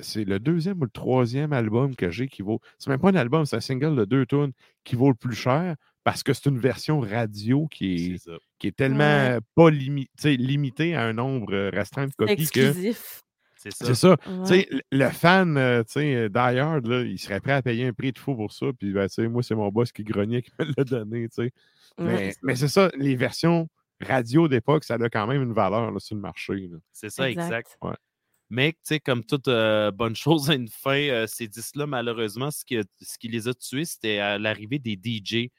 c'est 0.00 0.24
le 0.24 0.38
deuxième 0.38 0.78
ou 0.80 0.84
le 0.84 0.90
troisième 0.90 1.52
album 1.54 1.96
que 1.96 2.10
j'ai 2.10 2.28
qui 2.28 2.42
vaut. 2.42 2.60
C'est 2.78 2.90
même 2.90 3.00
pas 3.00 3.08
un 3.10 3.14
album, 3.14 3.46
c'est 3.46 3.56
un 3.56 3.60
single 3.60 3.96
de 3.96 4.04
deux 4.04 4.26
tunes 4.26 4.52
qui 4.84 4.94
vaut 4.94 5.08
le 5.08 5.14
plus 5.14 5.34
cher 5.34 5.74
parce 6.04 6.22
que 6.22 6.32
c'est 6.34 6.46
une 6.50 6.58
version 6.58 7.00
radio 7.00 7.66
qui 7.66 8.14
est, 8.14 8.30
qui 8.58 8.66
est 8.66 8.76
tellement 8.76 9.04
Ouais. 9.04 9.38
pas 9.54 9.70
limi- 9.70 10.06
tu 10.18 10.22
sais, 10.22 10.36
limité 10.36 10.94
à 10.94 11.04
un 11.04 11.14
nombre 11.14 11.70
restreint 11.70 12.06
de 12.06 12.12
copies 12.14 12.48
que. 12.48 12.72
C'est 13.58 13.94
ça. 13.94 14.16
Ouais. 14.26 14.68
le- 14.92 15.10
fan, 15.10 15.54
tu 15.86 15.92
sais, 15.92 16.14
euh, 16.14 17.06
il 17.06 17.18
serait 17.18 17.40
prêt 17.40 17.52
à 17.52 17.62
payer 17.62 17.86
un 17.86 17.92
prix 17.92 18.12
de 18.12 18.18
fou 18.18 18.34
pour 18.36 18.52
ça. 18.52 18.66
Puis, 18.78 18.92
ben, 18.92 19.08
tu 19.08 19.14
sais, 19.14 19.28
moi, 19.28 19.42
c'est 19.42 19.54
mon 19.54 19.68
boss 19.70 19.90
qui 19.92 20.04
grognait 20.04 20.42
qui 20.42 20.50
me 20.58 20.64
l'a 20.76 20.84
donné, 20.84 21.28
tu 21.28 21.34
sais. 21.36 21.52
Ouais. 21.98 22.04
Mais, 22.04 22.34
mais 22.42 22.56
c'est 22.56 22.68
ça, 22.68 22.90
les 22.96 23.16
versions 23.16 23.68
radio 24.00 24.46
d'époque, 24.46 24.84
ça 24.84 24.94
a 24.94 25.08
quand 25.08 25.26
même 25.26 25.42
une 25.42 25.52
valeur 25.52 25.90
là, 25.90 25.98
sur 25.98 26.14
le 26.14 26.20
marché. 26.20 26.70
C'est 26.92 27.10
ça, 27.10 27.28
exact. 27.28 27.44
Exact. 27.46 27.78
Ouais. 27.82 27.96
Mais, 28.50 28.72
tu 28.72 28.78
sais, 28.84 29.00
comme 29.00 29.24
toute 29.24 29.48
euh, 29.48 29.90
bonne 29.90 30.14
chose 30.16 30.48
a 30.50 30.54
une 30.54 30.68
fin, 30.68 30.96
euh, 31.08 31.26
ces 31.26 31.48
disques-là, 31.48 31.86
malheureusement, 31.86 32.50
ce 32.52 32.64
qui, 32.64 32.76
a- 32.78 32.84
ce 33.02 33.18
qui 33.18 33.28
les 33.28 33.48
a 33.48 33.54
tués, 33.54 33.84
c'était 33.84 34.18
à 34.20 34.38
l'arrivée 34.38 34.78
des 34.78 34.96
DJ 34.96 35.50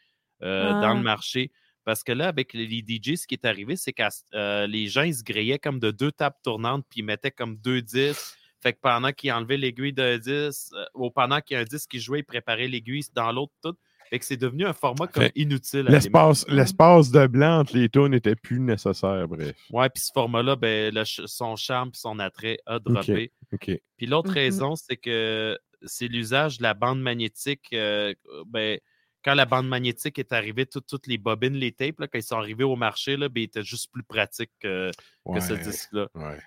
euh, 0.41 0.69
dans 0.71 0.93
le 0.93 0.99
Ah. 1.01 1.03
marché. 1.03 1.51
Parce 1.85 2.03
que 2.03 2.11
là, 2.11 2.27
avec 2.27 2.53
les 2.53 2.65
DJ, 2.85 3.15
ce 3.15 3.25
qui 3.25 3.35
est 3.35 3.45
arrivé, 3.45 3.75
c'est 3.75 3.93
que 3.93 4.65
les 4.67 4.87
gens, 4.87 5.03
ils 5.03 5.15
se 5.15 5.23
grillaient 5.23 5.59
comme 5.59 5.79
de 5.79 5.91
deux 5.91 6.11
tables 6.11 6.35
tournantes, 6.43 6.85
puis 6.89 6.99
ils 6.99 7.03
mettaient 7.05 7.31
comme 7.31 7.57
deux 7.57 7.81
disques. 7.81 8.35
Fait 8.61 8.73
que 8.73 8.79
pendant 8.81 9.13
qu'ils 9.13 9.31
enlevaient 9.31 9.55
l'aiguille 9.57 9.93
d'un 9.93 10.17
disque, 10.17 10.73
euh, 10.73 10.83
ou 10.93 11.09
pendant 11.11 11.39
qu'il 11.39 11.55
y 11.55 11.57
a 11.57 11.61
un 11.61 11.65
disque 11.65 11.91
qui 11.91 11.99
jouait, 12.01 12.19
ils 12.19 12.23
préparaient 12.25 12.67
l'aiguille 12.67 13.05
dans 13.15 13.31
l'autre, 13.31 13.53
tout. 13.63 13.73
Fait 14.09 14.19
que 14.19 14.25
c'est 14.25 14.35
devenu 14.37 14.65
un 14.65 14.73
format 14.73 15.07
comme 15.07 15.23
Fait 15.23 15.31
inutile. 15.35 15.85
L'espace, 15.87 16.45
l'espace 16.49 17.09
de 17.11 17.25
blanc 17.27 17.59
entre 17.59 17.77
les 17.77 17.87
tunes 17.87 18.09
n'était 18.09 18.35
plus 18.35 18.59
nécessaire, 18.59 19.27
bref. 19.29 19.55
Ouais, 19.71 19.87
puis 19.89 20.01
ce 20.03 20.11
format-là, 20.13 20.57
ben, 20.57 20.93
le 20.93 21.05
son 21.05 21.55
charme 21.55 21.89
et 21.93 21.97
son 21.97 22.19
attrait 22.19 22.59
a 22.65 22.79
droppé. 22.79 23.31
OK. 23.53 23.71
Puis 23.97 24.05
l'autre 24.07 24.29
Mhm. 24.31 24.35
raison, 24.35 24.75
c'est 24.75 24.97
que 24.97 25.57
c'est 25.83 26.07
l'usage 26.07 26.57
de 26.57 26.63
la 26.63 26.73
bande 26.73 27.01
magnétique. 27.01 27.67
euh, 27.71 28.13
ben, 28.47 28.77
quand 29.23 29.33
la 29.33 29.45
bande 29.45 29.67
magnétique 29.67 30.17
est 30.19 30.31
arrivée, 30.33 30.65
tout- 30.65 30.81
toutes 30.81 31.07
les 31.07 31.17
bobines, 31.17 31.55
les 31.55 31.71
tapes, 31.71 31.99
là, 31.99 32.07
quand 32.07 32.17
ils 32.19 32.23
sont 32.23 32.37
arrivés 32.37 32.63
au 32.63 32.75
marché, 32.75 33.17
là, 33.17 33.27
ben, 33.29 33.41
ils 33.41 33.45
étaient 33.45 33.63
juste 33.63 33.91
plus 33.91 34.03
pratiques 34.03 34.51
que, 34.59 34.91
que 35.33 35.39
ce 35.39 35.53
disque-là. 35.53 36.07
ouais. 36.15 36.39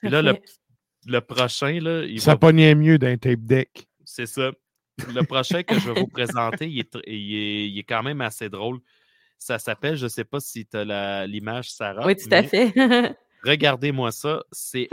Puis 0.00 0.08
là, 0.10 0.22
le, 0.22 1.20
prochain, 1.20 1.80
là, 1.80 2.04
il 2.04 2.20
Ça 2.20 2.32
va- 2.32 2.38
pognait 2.38 2.74
mieux 2.76 2.98
d'un 2.98 3.16
tape 3.16 3.40
deck. 3.40 3.88
c'est 4.04 4.26
ça. 4.26 4.52
Le 5.12 5.22
prochain 5.24 5.62
que 5.64 5.74
je 5.80 5.90
vais 5.90 6.00
vous 6.00 6.06
présenter, 6.06 6.68
il 6.68 6.78
est, 6.78 6.94
il 7.06 7.34
est- 7.34 7.68
il 7.70 7.78
est 7.78 7.82
quand 7.84 8.02
même 8.02 8.20
assez 8.20 8.48
drôle. 8.48 8.78
Ça 9.38 9.58
s'appelle, 9.58 9.96
je 9.96 10.04
ne 10.04 10.08
sais 10.08 10.24
pas 10.24 10.38
si 10.38 10.66
tu 10.66 10.76
as 10.76 11.26
l'image, 11.26 11.72
Sarah. 11.72 12.06
Oui, 12.06 12.14
tout 12.14 12.28
à 12.30 12.42
fait. 12.44 12.72
Regardez-moi 13.44 14.12
ça. 14.12 14.44
C'est 14.52 14.88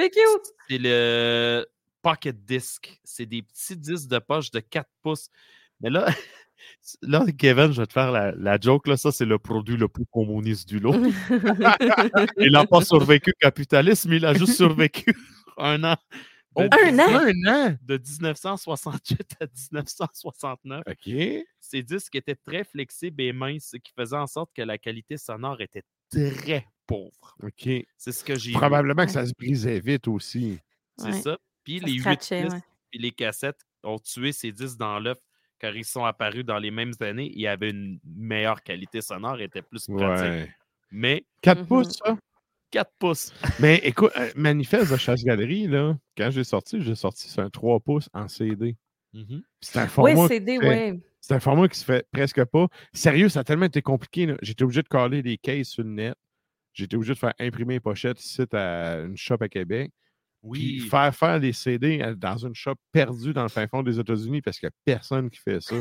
le 0.70 1.66
Pocket 2.02 2.44
Disc. 2.46 3.00
C'est 3.04 3.26
des 3.28 3.44
petits 3.44 3.78
disques 3.78 4.08
de 4.10 4.18
poche 4.20 4.50
de 4.52 4.60
4 4.62 4.90
pouces. 5.04 5.30
Mais 5.82 5.90
là, 5.92 6.08
là 7.02 7.26
Kevin, 7.38 7.72
je 7.72 7.82
vais 7.82 7.88
te 7.88 7.94
faire 7.94 8.12
la, 8.12 8.32
la 8.32 8.60
joke. 8.60 8.88
Là. 8.88 8.98
Ça, 8.98 9.12
c'est 9.12 9.26
le 9.26 9.38
produit 9.40 9.78
le 9.78 9.88
plus 9.88 10.06
communiste 10.06 10.68
du 10.68 10.80
lot. 10.80 10.94
Il 12.38 12.52
n'a 12.52 12.66
pas 12.66 12.82
survécu 12.82 13.32
au 13.32 13.38
capitalisme, 13.40 14.14
il 14.14 14.26
a 14.26 14.34
juste 14.34 14.56
survécu 14.56 15.14
un 15.58 15.84
an. 15.84 15.96
De, 16.58 16.64
Un 16.64 17.00
an? 17.00 17.22
Un 17.22 17.54
an! 17.72 17.76
de 17.84 17.98
1968 17.98 19.36
à 19.40 19.46
1969. 19.46 20.82
OK. 20.88 21.46
Ces 21.60 21.84
disques 21.84 22.16
étaient 22.16 22.36
très 22.36 22.64
flexibles 22.64 23.22
et 23.22 23.32
minces, 23.32 23.70
ce 23.72 23.78
qui 23.78 23.92
faisait 23.98 24.18
en 24.18 24.28
sorte 24.28 24.50
que 24.56 24.64
la 24.64 24.78
qualité 24.78 25.18
sonore 25.18 25.62
était 25.62 25.84
très 26.12 26.66
pauvre. 26.88 27.36
OK. 27.44 27.70
C'est 27.98 28.12
ce 28.12 28.24
que 28.24 28.36
j'ai 28.36 28.50
vu. 28.52 28.58
Probablement 28.58 29.06
que 29.06 29.12
ça 29.12 29.26
se 29.26 29.32
brisait 29.38 29.80
vite 29.80 30.08
aussi. 30.08 30.60
C'est 30.98 31.06
Ouais. 31.06 31.22
ça. 31.22 31.38
Puis 31.64 31.80
Ça 31.80 31.86
les 31.86 31.94
huit 31.94 32.32
ouais. 32.32 32.48
puis 32.90 33.00
les 33.00 33.12
cassettes 33.12 33.62
ont 33.84 34.00
tué 34.00 34.32
ces 34.32 34.52
disques 34.52 34.80
dans 34.80 35.00
l'œuf 35.00 35.20
car 35.60 35.76
ils 35.76 35.86
sont 35.86 36.06
apparus 36.06 36.44
dans 36.46 36.58
les 36.58 36.72
mêmes 36.72 36.94
années. 37.02 37.30
Il 37.34 37.42
y 37.42 37.48
avait 37.48 37.70
une 37.72 38.00
meilleure 38.06 38.62
qualité 38.64 39.02
sonore, 39.02 39.40
était 39.42 39.62
plus 39.62 39.86
pratique. 39.88 40.24
Ouais. 40.32 40.50
Mais 40.92 41.24
4 41.42 41.60
Mhm. 41.62 41.68
pouces, 41.68 41.98
ça? 42.04 42.18
4 42.72 42.92
pouces. 43.00 43.34
Mais 43.60 43.78
écoute, 43.84 44.12
euh, 44.18 44.30
Manifeste 44.36 44.92
de 44.92 44.98
chasse-galerie, 44.98 45.68
là, 45.68 45.98
quand 46.18 46.30
j'ai 46.32 46.44
sorti, 46.44 46.82
j'ai 46.82 46.96
sorti 46.96 47.30
sur 47.30 47.42
un 47.44 47.50
3 47.50 47.80
pouces 47.80 48.10
en 48.14 48.28
CD. 48.28 48.76
Mhm. 49.14 49.42
C'est 49.62 49.80
un 49.80 49.88
format. 49.88 50.14
Oui, 50.14 50.22
qui 50.22 50.28
CD, 50.36 50.56
se 50.58 50.62
fait- 50.62 50.92
oui. 50.92 51.00
C'est 51.22 51.34
un 51.34 51.40
format 51.40 51.68
qui 51.68 51.78
se 51.78 51.84
fait 51.86 52.08
presque 52.12 52.44
pas. 52.46 52.68
Sérieux, 52.94 53.28
ça 53.30 53.42
a 53.42 53.44
tellement 53.44 53.66
été 53.66 53.82
compliqué. 53.82 54.34
J'étais 54.42 54.64
obligé 54.64 54.82
de 54.82 54.88
coller 54.88 55.22
des 55.22 55.38
cases 55.38 55.68
sur 55.68 55.84
le 55.84 55.90
net. 55.90 56.16
J'étais 56.74 56.96
obligé 56.96 57.14
de 57.14 57.18
faire 57.20 57.34
imprimer 57.40 57.74
les 57.76 57.80
pochettes 57.82 58.24
ici 58.24 58.44
à 58.54 59.00
une 59.02 59.18
shop 59.18 59.38
à 59.42 59.50
Québec. 59.50 59.92
Puis 60.42 60.50
Oui. 60.52 60.80
faire 60.80 61.14
faire 61.16 61.40
des 61.40 61.52
CD 61.54 62.02
à- 62.02 62.14
dans 62.16 62.38
une 62.38 62.56
shop 62.56 62.76
perdue 62.92 63.34
dans 63.34 63.44
le 63.44 63.50
fin 63.50 63.68
fond 63.68 63.84
des 63.84 64.00
États-Unis 64.00 64.42
parce 64.42 64.58
qu'il 64.60 64.68
n'y 64.68 64.72
a 64.72 64.96
personne 64.98 65.30
qui 65.30 65.40
fait 65.40 65.60
ça. 65.62 65.76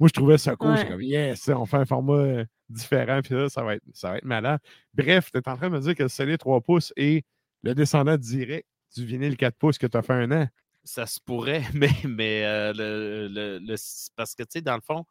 Moi, 0.00 0.08
je 0.08 0.12
trouvais 0.12 0.38
ça 0.38 0.54
cool. 0.56 0.76
J'étais 0.76 0.84
Ouais. 0.84 0.90
comme, 0.92 1.02
yes, 1.02 1.48
on 1.48 1.66
fait 1.66 1.78
un 1.78 1.86
format 1.86 2.12
euh, 2.12 2.44
différent. 2.68 3.20
Puis 3.22 3.34
là, 3.34 3.48
ça 3.48 3.62
va 3.62 3.74
être, 3.76 3.82
ça 3.94 4.10
va 4.10 4.18
être 4.18 4.24
malade. 4.24 4.60
Bref, 4.94 5.30
tu 5.32 5.38
es 5.38 5.48
en 5.48 5.56
train 5.56 5.68
de 5.70 5.74
me 5.74 5.80
dire 5.80 5.94
que 5.94 6.02
le 6.04 6.08
CD 6.08 6.36
3 6.38 6.60
pouces 6.60 6.92
est 6.96 7.24
le 7.62 7.74
descendant 7.74 8.16
direct 8.16 8.68
du 8.96 9.04
vinyle 9.06 9.36
4 9.36 9.56
pouces 9.56 9.78
que 9.78 9.86
tu 9.86 9.96
as 9.96 10.02
fait 10.02 10.12
un 10.12 10.30
an. 10.30 10.46
Ça 10.84 11.04
se 11.06 11.18
pourrait, 11.20 11.62
mais, 11.74 11.90
mais 12.06 12.44
euh, 12.44 12.72
le, 12.74 13.58
le- 13.60 13.74
parce 14.16 14.34
que, 14.34 14.42
tu 14.44 14.48
sais, 14.50 14.60
dans 14.60 14.76
le 14.76 14.80
fond, 14.82 15.04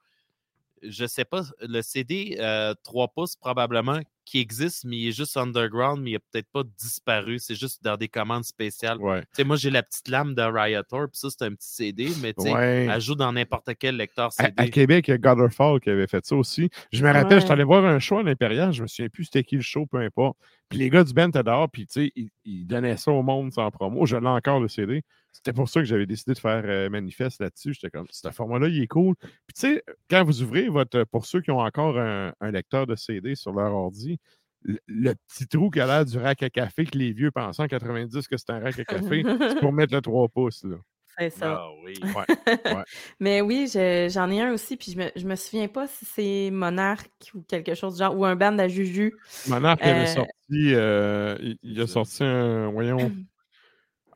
je 0.81 1.05
sais 1.05 1.25
pas, 1.25 1.41
le 1.61 1.81
CD 1.81 2.37
euh, 2.39 2.73
3 2.83 3.07
pouces, 3.09 3.35
probablement, 3.35 3.99
qui 4.25 4.39
existe, 4.39 4.83
mais 4.83 4.97
il 4.97 5.07
est 5.07 5.11
juste 5.13 5.37
underground, 5.37 6.01
mais 6.03 6.09
il 6.11 6.13
n'a 6.13 6.19
peut-être 6.19 6.49
pas 6.51 6.63
disparu. 6.77 7.39
C'est 7.39 7.55
juste 7.55 7.81
dans 7.83 7.95
des 7.95 8.09
commandes 8.09 8.43
spéciales. 8.43 8.97
Ouais. 8.97 9.21
Tu 9.21 9.27
sais, 9.37 9.43
moi, 9.45 9.55
j'ai 9.55 9.69
la 9.69 9.83
petite 9.83 10.09
lame 10.09 10.35
de 10.35 10.41
Riotor, 10.41 11.07
puis 11.09 11.17
ça, 11.17 11.29
c'est 11.29 11.43
un 11.45 11.51
petit 11.53 11.69
CD, 11.69 12.09
mais 12.21 12.33
tu 12.33 12.43
sais, 12.43 12.53
Ouais. 12.53 12.87
elle 12.91 13.01
joue 13.01 13.15
dans 13.15 13.31
n'importe 13.31 13.69
quel 13.79 13.95
lecteur 13.95 14.27
À, 14.37 14.45
CD. 14.45 14.53
à 14.57 14.67
Québec, 14.67 15.07
il 15.07 15.11
y 15.11 15.13
a 15.13 15.17
Godderfall 15.17 15.79
qui 15.79 15.89
avait 15.89 16.07
fait 16.07 16.25
ça 16.25 16.35
aussi. 16.35 16.69
Je 16.91 17.03
me 17.05 17.11
rappelle, 17.11 17.39
je 17.39 17.45
suis 17.45 17.53
allé 17.53 17.63
voir 17.63 17.85
un 17.85 17.99
show 17.99 18.17
à 18.17 18.23
l'Impérial, 18.23 18.73
je 18.73 18.81
me 18.81 18.87
souviens 18.87 19.09
plus 19.09 19.23
c'était 19.25 19.43
qui 19.43 19.55
le 19.55 19.61
show, 19.61 19.85
peu 19.85 19.97
importe. 19.99 20.37
Puis 20.69 20.79
les 20.79 20.89
gars 20.89 21.03
du 21.03 21.13
band 21.13 21.29
étaient 21.29 21.43
dehors, 21.43 21.69
puis 21.69 21.87
tu 21.87 22.11
sais, 22.11 22.13
ils, 22.43 22.65
donnaient 22.65 22.97
ça 22.97 23.11
au 23.11 23.23
monde 23.23 23.53
sans 23.53 23.71
promo. 23.71 24.05
Je 24.05 24.17
l'ai 24.17 24.27
encore 24.27 24.59
le 24.59 24.67
CD. 24.67 25.03
C'était 25.31 25.53
pour 25.53 25.69
ça 25.69 25.79
que 25.79 25.85
j'avais 25.85 26.05
décidé 26.05 26.33
de 26.33 26.39
faire 26.39 26.63
euh, 26.65 26.89
manifeste 26.89 27.39
là-dessus. 27.39 27.73
J'étais 27.73 27.89
comme, 27.89 28.07
ce 28.09 28.29
format-là, 28.31 28.67
il 28.67 28.81
est 28.81 28.87
cool. 28.87 29.15
Puis 29.15 29.53
tu 29.55 29.61
sais, 29.61 29.83
quand 30.09 30.23
vous 30.23 30.41
ouvrez 30.41 30.67
votre, 30.67 31.03
pour 31.05 31.25
ceux 31.25 31.41
qui 31.41 31.51
ont 31.51 31.59
encore 31.59 31.97
un, 31.97 32.33
lecteur 32.51 32.85
de 32.85 32.95
CD 32.95 33.35
sur 33.35 33.53
leur 33.53 33.73
ordi, 33.73 34.19
le, 34.63 34.79
le 34.87 35.13
petit 35.27 35.47
trou 35.47 35.69
qui 35.69 35.79
a 35.79 35.85
l'air 35.85 36.05
du 36.05 36.17
rack 36.17 36.43
à 36.43 36.49
café 36.49 36.85
que 36.85 36.97
les 36.97 37.13
vieux 37.13 37.31
pensaient 37.31 37.63
en 37.63 37.67
90 37.67 38.27
que 38.27 38.35
c'était 38.35 38.53
un 38.53 38.59
rack 38.59 38.79
à 38.79 38.85
café, 38.85 39.23
c'est 39.23 39.59
pour 39.59 39.71
mettre 39.71 39.93
le 39.93 40.01
3 40.01 40.27
pouces. 40.29 40.65
Là. 40.65 40.77
C'est 41.19 41.29
ça. 41.31 41.55
Ah 41.55 41.69
oui. 41.83 41.99
ouais. 42.69 42.83
Mais 43.19 43.41
oui, 43.41 43.67
je- 43.71 44.09
j'en 44.11 44.29
ai 44.29 44.41
un 44.41 44.53
aussi, 44.53 44.77
puis 44.77 44.91
je 44.91 44.97
me, 44.97 45.11
je 45.15 45.25
me 45.25 45.35
souviens 45.35 45.67
pas 45.67 45.87
si 45.87 46.05
c'est 46.05 46.49
Monarque 46.51 47.31
ou 47.33 47.41
quelque 47.41 47.73
chose 47.75 47.93
du 47.95 47.99
genre, 47.99 48.15
ou 48.17 48.25
un 48.25 48.35
band 48.35 48.57
à 48.59 48.67
Juju. 48.67 49.13
Monarch 49.45 49.79
avait 49.85 50.05
Euh, 50.05 50.13
sorti, 50.13 50.73
euh, 50.73 51.37
il, 51.41 51.57
il 51.63 51.81
a 51.81 51.87
sorti 51.87 52.23
un, 52.23 52.69
voyons, 52.71 53.11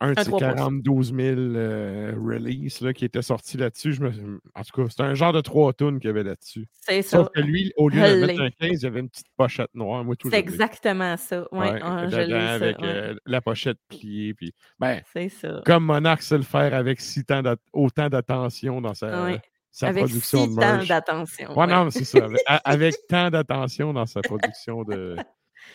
un 0.01 0.13
de 0.13 0.19
Un 0.19 0.23
ses 0.23 0.29
3 0.29 0.39
pouces. 0.39 0.55
42 0.55 1.03
000 1.03 1.17
euh, 1.55 2.13
releases 2.17 2.81
là, 2.81 2.91
qui 2.91 3.05
était 3.05 3.21
sorti 3.21 3.55
là-dessus. 3.57 3.93
Je 3.93 4.01
me- 4.01 4.41
En 4.55 4.63
tout 4.63 4.81
cas, 4.81 4.89
c'était 4.89 5.03
un 5.03 5.13
genre 5.13 5.31
de 5.31 5.41
trois 5.41 5.71
tonnes 5.73 5.99
qu'il 5.99 6.07
y 6.07 6.11
avait 6.11 6.23
là-dessus. 6.23 6.67
C'est 6.81 7.01
ça. 7.01 7.17
Sauf 7.19 7.29
que 7.33 7.39
lui, 7.39 7.71
au 7.77 7.87
lieu 7.87 8.01
de 8.01 8.05
Je 8.07 8.25
mettre 8.25 8.41
un 8.41 8.49
15, 8.49 8.81
il 8.81 8.83
y 8.83 8.85
avait 8.87 8.99
une 8.99 9.09
petite 9.09 9.27
pochette 9.37 9.69
noire. 9.73 10.03
Moi, 10.03 10.15
tout 10.15 10.29
C'est 10.29 10.37
je 10.37 10.41
exactement 10.41 11.15
ça. 11.17 11.47
Oui, 11.51 11.59
Ouais, 11.59 11.79
je 11.79 12.05
dedans, 12.07 12.17
l'ai, 12.17 12.29
ça. 12.29 12.51
avec 12.53 12.79
ouais. 12.79 12.87
euh, 12.87 13.15
la 13.25 13.41
pochette 13.41 13.77
pliée. 13.87 14.33
Puis, 14.33 14.53
ben, 14.79 15.01
C'est 15.13 15.29
ça. 15.29 15.61
comme 15.65 15.85
Monarch 15.85 16.21
sait 16.23 16.37
le 16.37 16.43
faire 16.43 16.73
avec 16.73 16.99
si 16.99 17.23
tant 17.23 17.41
autant 17.71 18.09
d'attention 18.09 18.81
dans 18.81 18.93
sa, 18.93 19.23
Ouais. 19.25 19.41
sa 19.71 19.87
Avec 19.87 20.03
production 20.05 20.39
si 20.45 20.49
de 20.49 20.55
tant 20.55 20.61
merch. 20.77 20.87
d'attention. 20.87 21.57
Ouais, 21.57 21.67
non, 21.67 21.89
c'est 21.91 22.03
ça. 22.05 22.27
Avec, 22.65 22.95
tant 23.07 23.29
d'attention 23.29 23.93
dans 23.93 24.05
sa 24.05 24.21
production 24.21 24.83
de, 24.83 25.15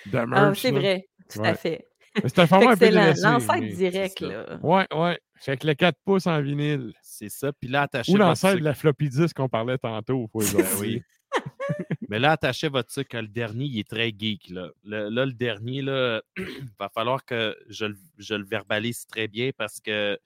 de 0.06 0.18
merch. 0.18 0.28
Ah, 0.34 0.52
c'est 0.54 0.70
vrai, 0.72 1.08
tout 1.32 1.42
à 1.44 1.54
fait. 1.54 1.86
C'est 2.24 2.38
un 2.38 2.46
format 2.46 2.72
un 2.72 2.76
peu 2.76 2.90
l'ancêtre 2.90 3.60
mais- 3.60 3.72
direct, 3.72 4.20
là. 4.20 4.58
Ouais, 4.62 4.86
ouais. 4.94 5.18
Fait 5.38 5.56
que 5.56 5.66
le 5.66 5.74
4 5.74 5.98
pouces 6.04 6.26
en 6.26 6.40
vinyle. 6.40 6.92
C'est 7.02 7.28
ça. 7.28 7.52
Puis 7.52 7.68
là, 7.68 7.82
attachez 7.82 8.12
Ou 8.12 8.14
votre 8.16 8.26
l'ancêtre 8.28 8.58
de 8.58 8.64
la 8.64 8.74
floppy 8.74 9.08
disk 9.10 9.36
qu'on 9.36 9.48
parlait 9.48 9.78
tantôt. 9.78 10.28
Faut 10.32 10.40
Ben 10.40 10.64
oui. 10.80 11.02
Mais 12.08 12.18
là, 12.18 12.32
attachez 12.32 12.68
votre 12.68 12.90
sucre. 12.90 13.16
Le 13.20 13.28
dernier, 13.28 13.64
il 13.66 13.78
est 13.78 13.88
très 13.88 14.12
geek. 14.16 14.48
Là, 14.50 14.70
le, 14.84 15.08
là, 15.10 15.26
le 15.26 15.32
dernier, 15.32 15.82
là, 15.82 16.22
va 16.78 16.88
falloir 16.88 17.24
que 17.24 17.56
je, 17.68 17.84
le- 17.86 17.98
je 18.18 18.34
le 18.34 18.44
verbalise 18.44 19.06
très 19.06 19.28
bien 19.28 19.50
parce 19.56 19.80
que 19.80 20.18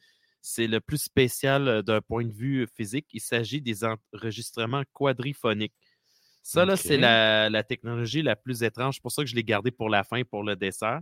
c'est 0.42 0.66
le 0.68 0.80
plus 0.80 0.98
spécial 1.02 1.66
euh, 1.68 1.82
d'un 1.82 2.00
point 2.00 2.24
de 2.24 2.32
vue 2.32 2.66
physique. 2.76 3.06
Il 3.12 3.20
s'agit 3.20 3.60
des 3.60 3.80
enregistrements 3.84 4.82
quadriphoniques. 4.92 5.74
Ça, 6.42 6.64
là, 6.64 6.76
c'est 6.76 6.96
la, 6.96 7.50
la 7.50 7.62
technologie 7.62 8.22
la 8.22 8.36
plus 8.36 8.62
étrange. 8.62 8.94
C'est 8.96 9.02
pour 9.02 9.12
ça 9.12 9.22
que 9.22 9.28
je 9.28 9.34
l'ai 9.34 9.44
gardé 9.44 9.70
pour 9.70 9.88
la 9.90 10.04
fin, 10.04 10.22
pour 10.24 10.42
le 10.42 10.56
dessert. 10.56 11.00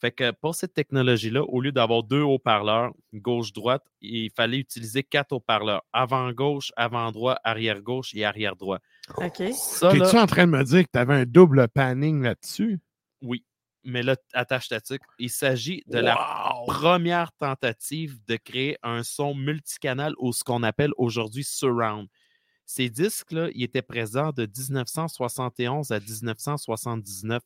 Fait 0.00 0.12
que 0.12 0.30
pour 0.30 0.54
cette 0.54 0.72
technologie-là, 0.72 1.42
au 1.42 1.60
lieu 1.60 1.72
d'avoir 1.72 2.02
deux 2.02 2.22
haut-parleurs, 2.22 2.92
gauche-droite, 3.12 3.84
il 4.00 4.30
fallait 4.30 4.56
utiliser 4.58 5.02
quatre 5.02 5.32
haut-parleurs. 5.32 5.82
Avant-gauche, 5.92 6.72
avant-droit, 6.76 7.38
arrière-gauche 7.44 8.14
et 8.14 8.24
arrière-droit. 8.24 8.78
OK. 9.16 9.36
T'es-tu 9.36 10.18
en 10.18 10.26
train 10.26 10.46
de 10.46 10.52
me 10.52 10.64
dire 10.64 10.84
que 10.84 10.90
tu 10.92 10.98
avais 10.98 11.14
un 11.14 11.26
double 11.26 11.68
panning 11.68 12.22
là-dessus? 12.22 12.80
oui. 13.22 13.44
Mais 13.82 14.02
là, 14.02 14.14
attache 14.34 14.68
ta 14.68 14.80
tuque. 14.80 15.00
Il 15.18 15.30
s'agit 15.30 15.82
de 15.86 15.98
la 15.98 16.14
première 16.66 17.32
tentative 17.32 18.18
de 18.26 18.36
créer 18.36 18.76
un 18.82 19.02
son 19.02 19.34
multicanal 19.34 20.12
ou 20.18 20.34
ce 20.34 20.44
qu'on 20.44 20.62
appelle 20.62 20.90
aujourd'hui 20.98 21.44
surround. 21.44 22.06
Ces 22.66 22.90
disques-là, 22.90 23.48
ils 23.54 23.64
étaient 23.64 23.80
présents 23.80 24.32
de 24.32 24.42
1971 24.42 25.92
à 25.92 25.98
1979. 25.98 27.42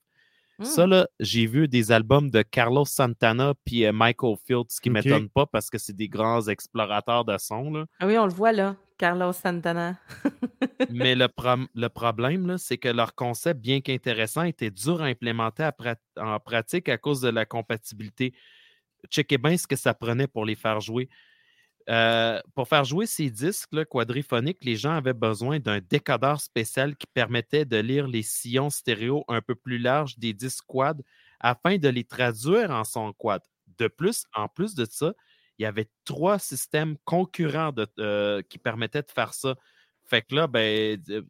Ça, 0.62 0.86
Hmm. 0.86 0.90
là, 0.90 1.08
j'ai 1.18 1.46
vu 1.46 1.66
des 1.66 1.90
albums 1.90 2.30
de 2.30 2.42
Carlos 2.42 2.84
Santana 2.84 3.54
puis 3.64 3.84
euh, 3.84 3.92
Michael 3.92 4.36
Fields, 4.46 4.66
ce 4.68 4.80
qui 4.80 4.88
ne 4.88 4.94
m'étonne 4.94 5.28
pas 5.28 5.46
parce 5.46 5.68
que 5.68 5.78
c'est 5.78 5.96
des 5.96 6.08
grands 6.08 6.46
explorateurs 6.46 7.24
de 7.24 7.36
son. 7.38 7.70
Là. 7.72 7.86
Ah 7.98 8.06
oui, 8.06 8.16
on 8.18 8.26
le 8.26 8.32
voit 8.32 8.52
là, 8.52 8.76
Carlos 8.96 9.32
Santana. 9.32 9.98
Mais 10.90 11.14
le, 11.16 11.26
prom- 11.26 11.66
le 11.74 11.88
problème, 11.88 12.46
là, 12.46 12.58
c'est 12.58 12.78
que 12.78 12.88
leur 12.88 13.14
concept, 13.16 13.60
bien 13.60 13.80
qu'intéressant, 13.80 14.44
était 14.44 14.70
dur 14.70 15.02
à 15.02 15.06
implémenter 15.06 15.64
à 15.64 15.72
prat- 15.72 15.96
en 16.16 16.38
pratique 16.38 16.88
à 16.88 16.98
cause 16.98 17.20
de 17.20 17.30
la 17.30 17.44
compatibilité. 17.46 18.32
Checkez 19.10 19.38
bien 19.38 19.56
ce 19.56 19.66
que 19.66 19.76
ça 19.76 19.92
prenait 19.92 20.26
pour 20.28 20.44
les 20.44 20.54
faire 20.54 20.80
jouer. 20.80 21.08
Euh, 21.90 22.40
pour 22.55 22.66
faire 22.68 22.85
jouer 22.85 23.07
ces 23.07 23.31
disques 23.31 23.85
quadriphoniques, 23.85 24.64
les 24.64 24.77
gens 24.77 24.92
avaient 24.92 25.12
besoin 25.12 25.59
d'un 25.59 25.81
décodeur 25.81 26.40
spécial 26.40 26.97
qui 26.97 27.07
permettait 27.07 27.66
de 27.66 27.77
lire 27.77 28.09
les 28.09 28.23
sillons 28.23 28.70
stéréo 28.70 29.25
un 29.29 29.42
peu 29.42 29.55
plus 29.55 29.79
larges 29.79 30.18
des 30.18 30.33
disques 30.33 30.64
quad 30.66 31.03
afin 31.40 31.77
de 31.77 31.88
les 31.88 32.05
traduire 32.05 32.70
en 32.70 32.85
son 32.85 33.12
quad. 33.12 33.42
De 33.79 33.88
plus, 33.88 34.25
en 34.35 34.49
plus 34.49 34.75
de 34.75 34.87
ça, 34.90 35.12
il 35.59 35.64
y 35.64 35.66
avait 35.66 35.88
trois 36.05 36.38
systèmes 36.38 36.97
concurrents 37.05 37.73
euh, 37.99 38.40
qui 38.49 38.59
permettaient 38.59 39.03
de 39.03 39.11
faire 39.11 39.35
ça. 39.35 39.55
Fait 40.07 40.23
que 40.23 40.35
là, 40.35 40.47
ben, 40.47 40.99
euh, 41.11 41.23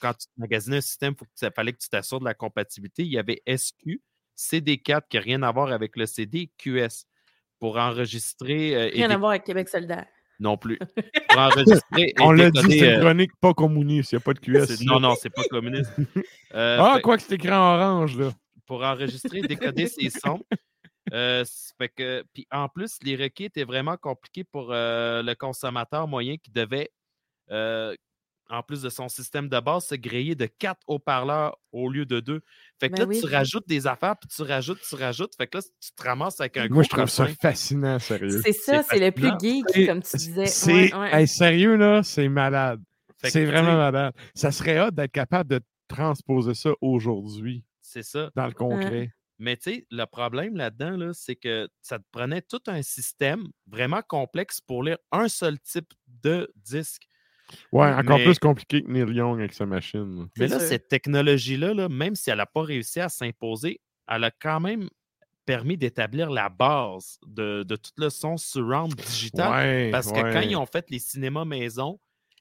quand 0.00 0.14
tu 0.14 0.26
magasinais 0.36 0.78
un 0.78 0.82
système, 0.82 1.14
il 1.40 1.50
fallait 1.54 1.72
que 1.72 1.78
tu 1.78 1.88
t'assures 1.88 2.20
de 2.20 2.24
la 2.24 2.34
compatibilité. 2.34 3.04
Il 3.04 3.12
y 3.12 3.18
avait 3.18 3.42
SQ, 3.46 4.02
CD4 4.36 5.02
qui 5.08 5.16
n'a 5.16 5.22
rien 5.22 5.42
à 5.42 5.50
voir 5.50 5.72
avec 5.72 5.96
le 5.96 6.06
CD, 6.06 6.50
QS 6.58 7.06
pour 7.58 7.76
enregistrer 7.78 8.74
euh, 8.76 8.86
et 8.88 8.96
Rien 8.96 9.10
à 9.10 9.16
voir 9.16 9.30
avec 9.30 9.44
Québec 9.44 9.68
solidaire. 9.68 10.06
non 10.40 10.56
plus. 10.56 10.78
Pour 11.30 11.38
enregistrer 11.40 12.14
On 12.20 12.30
l'a 12.32 12.50
dit, 12.50 12.60
c'est 12.62 12.78
une 12.78 12.84
euh, 12.84 13.00
chronique 13.00 13.32
pas 13.40 13.52
communiste. 13.54 14.12
Il 14.12 14.16
n'y 14.16 14.20
a 14.22 14.24
pas 14.24 14.32
de 14.34 14.38
QS. 14.38 14.84
non, 14.84 15.00
non, 15.00 15.14
c'est 15.20 15.30
pas 15.30 15.42
communiste. 15.50 15.92
Euh, 16.54 16.78
Ah, 16.80 16.94
fait- 16.96 17.02
quoi 17.02 17.16
que 17.18 17.22
c'est 17.24 17.34
écrit 17.34 17.50
en 17.50 17.74
orange, 17.74 18.16
là. 18.18 18.30
pour 18.66 18.82
enregistrer, 18.82 19.42
décoder 19.42 19.86
ces 19.88 20.08
sons. 20.10 20.40
Euh, 21.12 21.44
c- 21.44 21.72
fait 21.76 21.88
que, 21.90 22.24
puis 22.32 22.46
en 22.50 22.68
plus, 22.68 22.96
les 23.02 23.16
requis 23.16 23.44
étaient 23.44 23.64
vraiment 23.64 23.96
compliqués 23.98 24.44
pour 24.44 24.68
euh, 24.72 25.22
le 25.22 25.34
consommateur 25.34 26.08
moyen 26.08 26.36
qui 26.38 26.50
devait, 26.50 26.90
euh, 27.50 27.94
en 28.48 28.62
plus 28.62 28.82
de 28.82 28.88
son 28.88 29.08
système 29.08 29.48
de 29.48 29.60
base, 29.60 29.86
se 29.86 29.94
griller 29.94 30.34
de 30.34 30.46
quatre 30.46 30.80
haut-parleurs 30.86 31.56
au 31.72 31.88
lieu 31.90 32.06
de 32.06 32.20
deux. 32.20 32.40
Fait 32.80 32.88
que 32.88 32.94
Ben 32.96 33.02
là, 33.02 33.08
oui. 33.08 33.20
tu 33.20 33.26
rajoutes 33.26 33.68
des 33.68 33.86
affaires, 33.86 34.16
puis 34.16 34.28
tu 34.34 34.42
rajoutes, 34.42 34.80
tu 34.88 34.94
rajoutes. 34.94 35.34
Fait 35.36 35.46
que 35.46 35.58
là, 35.58 35.62
tu 35.62 35.92
te 35.92 36.02
ramasses 36.02 36.40
avec 36.40 36.56
un 36.56 36.66
gros 36.66 36.74
Moi, 36.76 36.82
je 36.84 36.88
trouve 36.88 37.06
ça 37.06 37.26
fascinant, 37.40 37.98
sérieux. 37.98 38.40
C'est 38.44 38.52
ça, 38.52 38.82
c'est 38.82 38.98
le 38.98 39.12
plus 39.12 39.30
geek, 39.40 39.86
comme 39.86 40.02
tu 40.02 40.16
disais. 40.16 40.46
C'est, 40.46 40.94
Ouais, 40.94 40.94
ouais. 40.94 41.20
hey, 41.22 41.28
sérieux, 41.28 41.76
là, 41.76 42.02
c'est 42.02 42.28
malade. 42.28 42.80
C'est 43.22 43.44
vraiment 43.44 43.76
malade. 43.76 44.14
Ça 44.34 44.50
serait 44.52 44.78
hâte 44.78 44.94
d'être 44.94 45.12
capable 45.12 45.50
de 45.50 45.60
transposer 45.88 46.54
ça 46.54 46.70
aujourd'hui 46.80 47.64
C'est 47.80 48.02
ça. 48.02 48.30
dans 48.36 48.46
le 48.46 48.52
concret. 48.52 49.10
Mais 49.40 49.56
tu 49.56 49.70
sais, 49.72 49.86
le 49.90 50.04
problème 50.04 50.56
là-dedans, 50.56 50.96
là, 50.96 51.12
c'est 51.14 51.36
que 51.36 51.68
ça 51.80 51.98
te 51.98 52.04
prenait 52.10 52.42
tout 52.42 52.60
un 52.66 52.82
système 52.82 53.44
vraiment 53.68 54.02
complexe 54.02 54.60
pour 54.60 54.82
lire 54.82 54.98
un 55.12 55.28
seul 55.28 55.60
type 55.60 55.92
de 56.08 56.52
disque. 56.56 57.02
Ouais, 57.72 57.86
encore 57.92 58.18
Mais- 58.18 58.24
plus 58.24 58.38
compliqué 58.38 58.82
que 58.82 58.90
Neil 58.90 59.14
Young 59.14 59.38
avec 59.38 59.52
sa 59.52 59.66
machine. 59.66 60.28
Mais 60.36 60.48
là, 60.48 60.58
sûr. 60.58 60.68
cette 60.68 60.88
technologie-là, 60.88 61.74
là, 61.74 61.88
même 61.88 62.14
si 62.14 62.30
elle 62.30 62.38
n'a 62.38 62.46
pas 62.46 62.62
réussi 62.62 63.00
à 63.00 63.08
s'imposer, 63.08 63.80
elle 64.06 64.24
a 64.24 64.30
quand 64.30 64.60
même 64.60 64.88
permis 65.46 65.78
d'établir 65.78 66.30
la 66.30 66.50
base 66.50 67.18
de, 67.26 67.62
de 67.62 67.76
tout 67.76 67.92
le 67.96 68.10
son 68.10 68.36
surround 68.36 68.94
digital. 68.94 69.50
Ouais, 69.50 69.90
parce 69.90 70.12
que 70.12 70.20
quand 70.32 70.40
ils 70.40 70.56
ont 70.56 70.66
fait 70.66 70.84
les 70.90 70.98
cinémas 70.98 71.44
maison, 71.46 71.98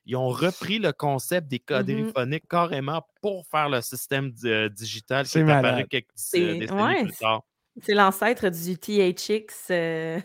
Ils 0.10 0.16
ont 0.16 0.30
repris 0.30 0.80
le 0.80 0.94
concept 0.94 1.48
des 1.50 1.58
Mm-hmm. 1.58 1.66
quadriphoniques 1.66 2.48
carrément 2.50 3.02
pour 3.22 3.46
faire 3.48 3.68
le 3.68 3.82
système 3.82 4.32
euh, 4.46 4.70
digital 4.70 5.26
qui 5.26 5.32
C'est 5.32 5.40
est 5.42 5.52
apparu 5.52 5.86
quelques 5.90 6.08
euh, 6.36 6.60
décennies 6.60 6.82
ouais, 6.82 7.04
plus 7.04 7.14
tard. 7.14 7.42
C'est 7.82 7.94
l'ancêtre 7.94 8.50
du 8.50 8.78
THX, 8.78 9.68
euh, 9.72 10.20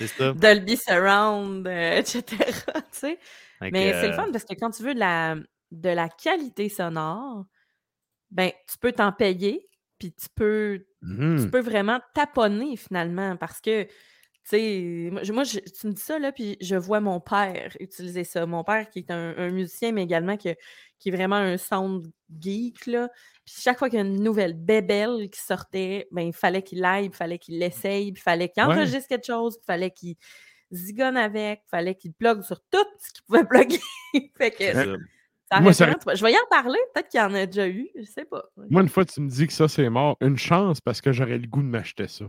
ça. 0.00 0.32
Dolby 0.34 0.76
Surround, 0.78 1.66
euh, 1.68 1.98
etc. 1.98 2.22
Mais 3.70 3.92
c'est 3.94 4.06
le 4.08 4.12
euh, 4.12 4.14
fun 4.14 4.26
parce 4.32 4.44
que 4.44 4.54
quand 4.54 4.70
tu 4.70 4.82
veux 4.82 4.94
de 4.94 5.00
la, 5.00 5.36
de 5.70 5.88
la 5.90 6.08
qualité 6.08 6.68
sonore, 6.68 7.46
ben, 8.30 8.50
tu 8.70 8.78
peux 8.78 8.92
t'en 8.92 9.12
payer, 9.12 9.68
puis 9.98 10.12
tu 10.12 10.28
peux, 10.34 10.86
tu 11.36 11.46
peux 11.48 11.60
vraiment 11.60 12.00
taponner 12.14 12.76
finalement 12.76 13.36
parce 13.36 13.60
que, 13.60 13.84
tu 13.84 13.90
sais, 14.44 15.10
moi, 15.32 15.44
je- 15.44 15.60
tu 15.60 15.86
me 15.86 15.92
dis 15.92 16.02
ça, 16.02 16.18
là, 16.18 16.32
puis 16.32 16.56
je 16.60 16.76
vois 16.76 17.00
mon 17.00 17.20
père 17.20 17.74
utiliser 17.80 18.24
ça. 18.24 18.44
Mon 18.46 18.62
père 18.64 18.90
qui 18.90 19.00
est 19.00 19.10
un, 19.10 19.34
un 19.38 19.50
musicien, 19.50 19.92
mais 19.92 20.02
également 20.04 20.36
que- 20.36 20.54
qui 20.98 21.08
est 21.08 21.12
vraiment 21.12 21.36
un 21.36 21.56
sound 21.56 22.10
geek, 22.40 22.86
là. 22.86 23.08
Puis 23.46 23.54
chaque 23.60 23.78
fois 23.78 23.88
qu'il 23.90 23.98
y 23.98 24.02
a 24.02 24.04
une 24.04 24.22
nouvelle 24.22 24.54
bébelle 24.54 25.30
qui 25.30 25.40
sortait, 25.40 26.08
ben, 26.12 26.22
il 26.22 26.32
fallait 26.34 26.62
qu'il 26.62 26.84
aille, 26.84 27.06
il 27.06 27.14
fallait 27.14 27.38
qu'il 27.38 27.58
l'essaye, 27.58 28.08
il 28.08 28.18
fallait 28.18 28.48
qu'il 28.50 28.62
Ouais. 28.62 28.74
enregistre 28.74 29.08
quelque 29.08 29.26
chose, 29.26 29.56
il 29.62 29.64
fallait 29.64 29.90
qu'il 29.90 30.16
zigonne 30.74 31.16
avec, 31.16 31.62
il 31.66 31.70
fallait 31.70 31.94
qu'il 31.94 32.12
plug 32.12 32.42
sur 32.42 32.60
tout 32.70 32.84
ce 32.98 33.12
qu'il 33.12 33.22
pouvait 33.26 33.44
plugger. 33.48 33.80
fait 34.36 34.50
que 34.50 34.72
ça 35.50 35.60
Moi, 35.60 35.72
ça-. 35.72 35.94
Je 36.14 36.22
vais 36.24 36.32
y 36.32 36.36
en 36.36 36.46
parler, 36.50 36.78
peut-être 36.94 37.08
qu'il 37.08 37.20
y 37.20 37.22
en 37.22 37.34
a 37.34 37.46
déjà 37.46 37.68
eu, 37.68 37.88
je 37.96 38.02
sais 38.04 38.24
pas. 38.24 38.42
Moi, 38.70 38.82
une 38.82 38.88
fois, 38.88 39.04
tu 39.04 39.20
me 39.20 39.28
dis 39.28 39.46
que 39.46 39.52
ça, 39.52 39.68
c'est 39.68 39.88
mort. 39.90 40.16
Une 40.20 40.36
chance 40.38 40.80
parce 40.80 41.00
que 41.00 41.12
j'aurais 41.12 41.38
le 41.38 41.46
goût 41.46 41.62
de 41.62 41.68
m'acheter 41.68 42.08
ça. 42.08 42.24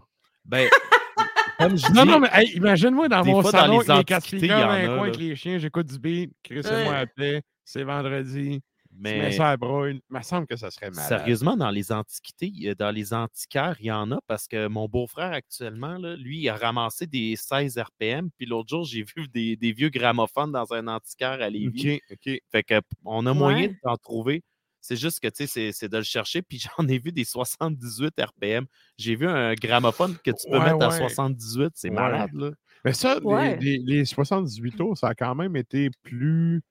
Ben, 0.46 0.68
comme 1.60 1.78
je 1.78 1.92
Non, 1.94 2.04
dis, 2.04 2.10
non, 2.10 2.20
mais 2.20 2.30
hey, 2.34 2.52
imagine-moi 2.56 3.08
dans 3.08 3.24
mon 3.26 3.42
fois, 3.42 3.52
dans 3.52 3.60
salon 3.60 3.80
les 3.80 3.94
les 3.98 4.04
quatre 4.04 4.36
dans 4.36 4.44
un 4.44 4.86
coin 4.86 4.96
là. 4.98 5.02
avec 5.04 5.18
les 5.18 5.36
chiens, 5.36 5.58
j'écoute 5.58 5.88
du 5.88 5.98
beat, 6.00 6.32
Chris 6.44 6.60
et 6.60 6.84
moi 6.84 6.94
Ouais. 6.94 6.98
appelait, 7.00 7.42
c'est 7.64 7.84
vendredi, 7.84 8.62
mais 8.98 9.32
ça 9.32 9.58
broille. 9.58 10.02
Il 10.10 10.16
me 10.18 10.22
semble 10.22 10.48
que 10.48 10.56
ça 10.56 10.72
serait 10.72 10.90
malade. 10.92 11.08
sérieusement, 11.08 11.56
dans 11.58 11.70
les 11.72 11.92
antiquités, 11.92 12.76
dans 12.76 12.92
les 12.92 13.14
antiquaires, 13.14 13.76
il 13.80 13.88
y 13.88 13.92
en 13.92 14.12
a 14.12 14.20
parce 14.28 14.48
que 14.48 14.68
mon 14.68 14.88
beau-frère 14.88 15.32
actuellement, 15.34 15.98
là, 15.98 16.16
lui, 16.16 16.40
il 16.40 16.50
a 16.50 16.56
ramassé 16.56 17.08
des 17.08 17.36
16 17.36 17.78
RPM. 17.78 18.30
Puis 18.38 18.46
l'autre 18.46 18.70
jour, 18.70 18.84
j'ai 18.86 19.04
vu 19.16 19.28
des, 19.28 19.56
des 19.56 19.72
vieux 19.72 19.90
gramophones 19.90 20.52
dans 20.52 20.74
un 20.74 20.88
antiquaire 20.88 21.42
à 21.42 21.50
Lévis. 21.50 22.00
OK, 22.10 22.18
OK. 22.28 22.40
Fait 22.52 22.64
que 22.64 22.82
on 23.04 23.26
a 23.26 23.34
moyen 23.34 23.68
Ouais. 23.70 23.76
d'en 23.84 23.98
trouver. 23.98 24.44
C'est 24.82 24.98
juste 24.98 25.20
que, 25.20 25.28
tu 25.30 25.38
sais, 25.38 25.48
c'est- 25.48 25.72
c'est 25.72 25.90
de 25.90 25.98
le 25.98 26.04
chercher. 26.04 26.42
Puis 26.44 26.60
j'en 26.78 26.88
ai 26.88 27.00
vu 27.00 27.12
des 27.12 27.24
78 27.24 28.14
RPM. 28.20 28.66
J'ai 28.98 29.16
vu 29.16 29.28
un 29.28 29.54
gramophone 29.56 30.16
que 30.24 30.30
tu 30.32 30.48
peux 30.50 30.60
Ouais, 30.60 30.64
mettre 30.74 30.84
à 30.86 30.90
ouais. 30.90 30.98
78. 30.98 31.72
C'est 31.76 31.90
Ouais. 31.90 31.96
malade, 31.96 32.30
là. 32.34 32.52
Mais 32.84 32.94
ça, 32.94 33.18
les- 33.20 33.56
les, 33.58 33.78
les 33.80 34.06
78 34.06 34.78
tours, 34.78 34.96
ça 34.96 35.08
a 35.08 35.16
quand 35.16 35.34
même 35.34 35.56
été 35.56 35.90
plus 36.04 36.62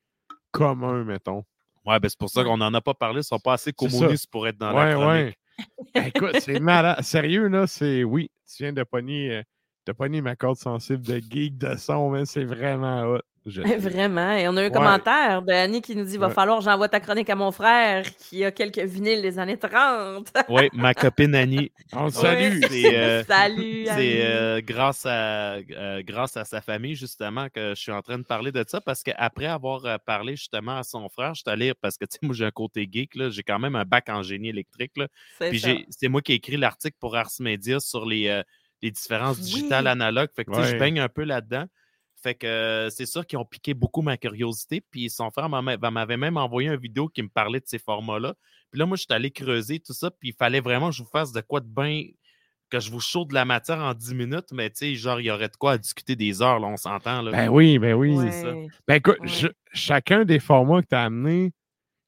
commun, 0.52 1.02
mettons. 1.04 1.42
Ouais, 1.84 2.00
ben 2.00 2.08
c'est 2.08 2.18
pour 2.18 2.30
ça 2.30 2.42
qu'on 2.44 2.56
n'en 2.56 2.72
a 2.72 2.80
pas 2.80 2.94
parlé. 2.94 3.20
Ils 3.20 3.24
sont 3.24 3.38
pas 3.38 3.54
assez 3.54 3.72
communistes 3.72 4.28
pour 4.30 4.48
être 4.48 4.56
dans 4.56 4.72
la 4.72 4.84
ouais, 4.86 4.92
chronique. 4.94 5.38
ouais. 5.96 6.08
Écoute, 6.08 6.40
c'est 6.40 6.58
malade. 6.58 7.02
Sérieux, 7.02 7.48
là, 7.48 7.66
c'est. 7.66 8.04
Oui, 8.04 8.30
tu 8.46 8.62
viens 8.62 8.72
de 8.72 8.82
pogner, 8.82 9.30
euh, 9.32 9.42
de 9.86 9.92
pogner 9.92 10.20
ma 10.20 10.34
corde 10.34 10.56
sensible 10.56 11.02
de 11.02 11.18
geek 11.18 11.58
de 11.58 11.76
son, 11.76 12.10
mais 12.10 12.24
c'est 12.24 12.44
vraiment 12.44 13.02
hot. 13.02 13.20
Je. 13.46 13.60
Vraiment. 13.78 14.32
Et 14.32 14.48
on 14.48 14.56
a 14.56 14.62
un 14.62 14.64
Ouais. 14.64 14.70
commentaire 14.70 15.42
de 15.42 15.52
Annie 15.52 15.82
qui 15.82 15.94
nous 15.94 16.04
dit 16.04 16.16
Va 16.16 16.28
Ouais. 16.28 16.32
falloir 16.32 16.58
que 16.58 16.64
j'envoie 16.64 16.88
ta 16.88 17.00
chronique 17.00 17.28
à 17.28 17.34
mon 17.36 17.52
frère 17.52 18.04
qui 18.16 18.42
a 18.44 18.50
quelques 18.50 18.78
vinyles 18.78 19.20
des 19.22 19.38
années 19.38 19.58
30. 19.58 20.32
Oui, 20.48 20.68
ma 20.72 20.94
copine 20.94 21.34
Annie. 21.34 21.70
On 21.92 22.04
Ouais. 22.06 22.10
salue. 22.10 22.60
C'est 22.70 22.96
euh, 22.98 23.22
Salut, 23.28 23.86
Annie. 23.88 24.00
c'est, 24.12 24.26
euh, 24.26 24.60
grâce, 24.64 25.04
à, 25.06 25.56
euh, 25.56 26.02
grâce 26.02 26.36
à 26.36 26.44
sa 26.44 26.60
famille, 26.60 26.94
justement, 26.94 27.48
que 27.50 27.70
je 27.76 27.80
suis 27.80 27.92
en 27.92 28.00
train 28.02 28.18
de 28.18 28.24
parler 28.24 28.50
de 28.52 28.64
ça. 28.66 28.80
Parce 28.80 29.02
qu'après 29.02 29.46
avoir 29.46 29.84
euh, 29.84 29.96
parlé 30.04 30.36
justement 30.36 30.78
à 30.78 30.82
son 30.82 31.08
frère, 31.08 31.34
je 31.34 31.42
suis 31.42 31.50
allé, 31.50 31.74
parce 31.74 31.98
que 31.98 32.06
tu 32.06 32.12
sais, 32.14 32.18
moi 32.22 32.34
j'ai 32.34 32.46
un 32.46 32.50
côté 32.50 32.88
geek, 32.90 33.14
là, 33.14 33.28
j'ai 33.30 33.42
quand 33.42 33.58
même 33.58 33.76
un 33.76 33.84
bac 33.84 34.08
en 34.08 34.22
génie 34.22 34.48
électrique. 34.48 34.92
Là, 34.96 35.08
C'est 35.38 35.50
puis 35.50 35.60
ça. 35.60 35.68
j'ai- 35.68 35.86
c'est 35.90 36.08
moi 36.08 36.22
qui 36.22 36.32
ai 36.32 36.36
écrit 36.36 36.56
l'article 36.56 36.96
pour 36.98 37.14
Ars 37.16 37.30
Media 37.40 37.78
sur 37.80 38.06
les, 38.06 38.28
euh, 38.28 38.42
les 38.80 38.90
différences 38.90 39.38
digitales 39.38 39.84
Oui. 39.84 39.90
analogues. 39.90 40.30
Fait 40.34 40.44
que 40.44 40.50
tu 40.50 40.56
sais, 40.56 40.66
je 40.68 40.72
Ouais. 40.72 40.78
baigne 40.78 41.00
un 41.00 41.08
peu 41.08 41.24
là-dedans. 41.24 41.64
Fait 42.24 42.34
que 42.34 42.46
euh, 42.46 42.88
c'est 42.90 43.04
sûr 43.06 43.24
qu'ils 43.26 43.38
ont 43.38 43.44
piqué 43.44 43.74
beaucoup 43.74 44.00
ma 44.02 44.16
curiosité. 44.16 44.80
Puis 44.90 45.10
son 45.10 45.30
frère 45.30 45.48
m'a- 45.48 45.60
m'a- 45.62 45.76
m'avait 45.90 46.16
même 46.16 46.36
envoyé 46.38 46.68
une 46.70 46.76
vidéo 46.80 47.06
qui 47.08 47.22
me 47.22 47.28
parlait 47.28 47.60
de 47.60 47.66
ces 47.66 47.78
formats-là. 47.78 48.34
Puis 48.72 48.78
là, 48.80 48.86
moi, 48.86 48.96
je 48.96 49.02
suis 49.02 49.12
allé 49.12 49.30
creuser 49.30 49.78
tout 49.78 49.92
ça. 49.92 50.10
Puis 50.10 50.30
il 50.30 50.34
fallait 50.34 50.60
vraiment 50.60 50.88
que 50.88 50.96
je 50.96 51.02
vous 51.02 51.08
fasse 51.10 51.30
de 51.32 51.40
quoi 51.42 51.60
de 51.60 51.68
bien. 51.68 52.02
Que 52.70 52.80
je 52.80 52.90
vous 52.90 52.98
chaude 52.98 53.28
de 53.28 53.34
la 53.34 53.44
matière 53.44 53.78
en 53.78 53.92
10 53.94 54.14
minutes. 54.14 54.50
Mais 54.52 54.70
tu 54.70 54.76
sais, 54.78 54.94
genre, 54.94 55.20
il 55.20 55.26
y 55.26 55.30
aurait 55.30 55.48
de 55.50 55.56
quoi 55.56 55.72
à 55.72 55.78
discuter 55.78 56.16
des 56.16 56.40
heures, 56.42 56.58
là, 56.58 56.66
on 56.66 56.76
s'entend. 56.78 57.22
Ben 57.22 57.48
oui, 57.50 57.78
ben 57.78 57.92
oui. 57.94 58.16
Ouais. 58.16 58.32
ça. 58.32 58.52
Ben 58.88 58.94
écoute, 58.96 59.20
Ouais. 59.20 59.28
je- 59.28 59.48
chacun 59.74 60.24
des 60.24 60.40
formats 60.40 60.80
que 60.82 60.88
tu 60.88 60.94
as 60.96 61.04
amenés, 61.04 61.52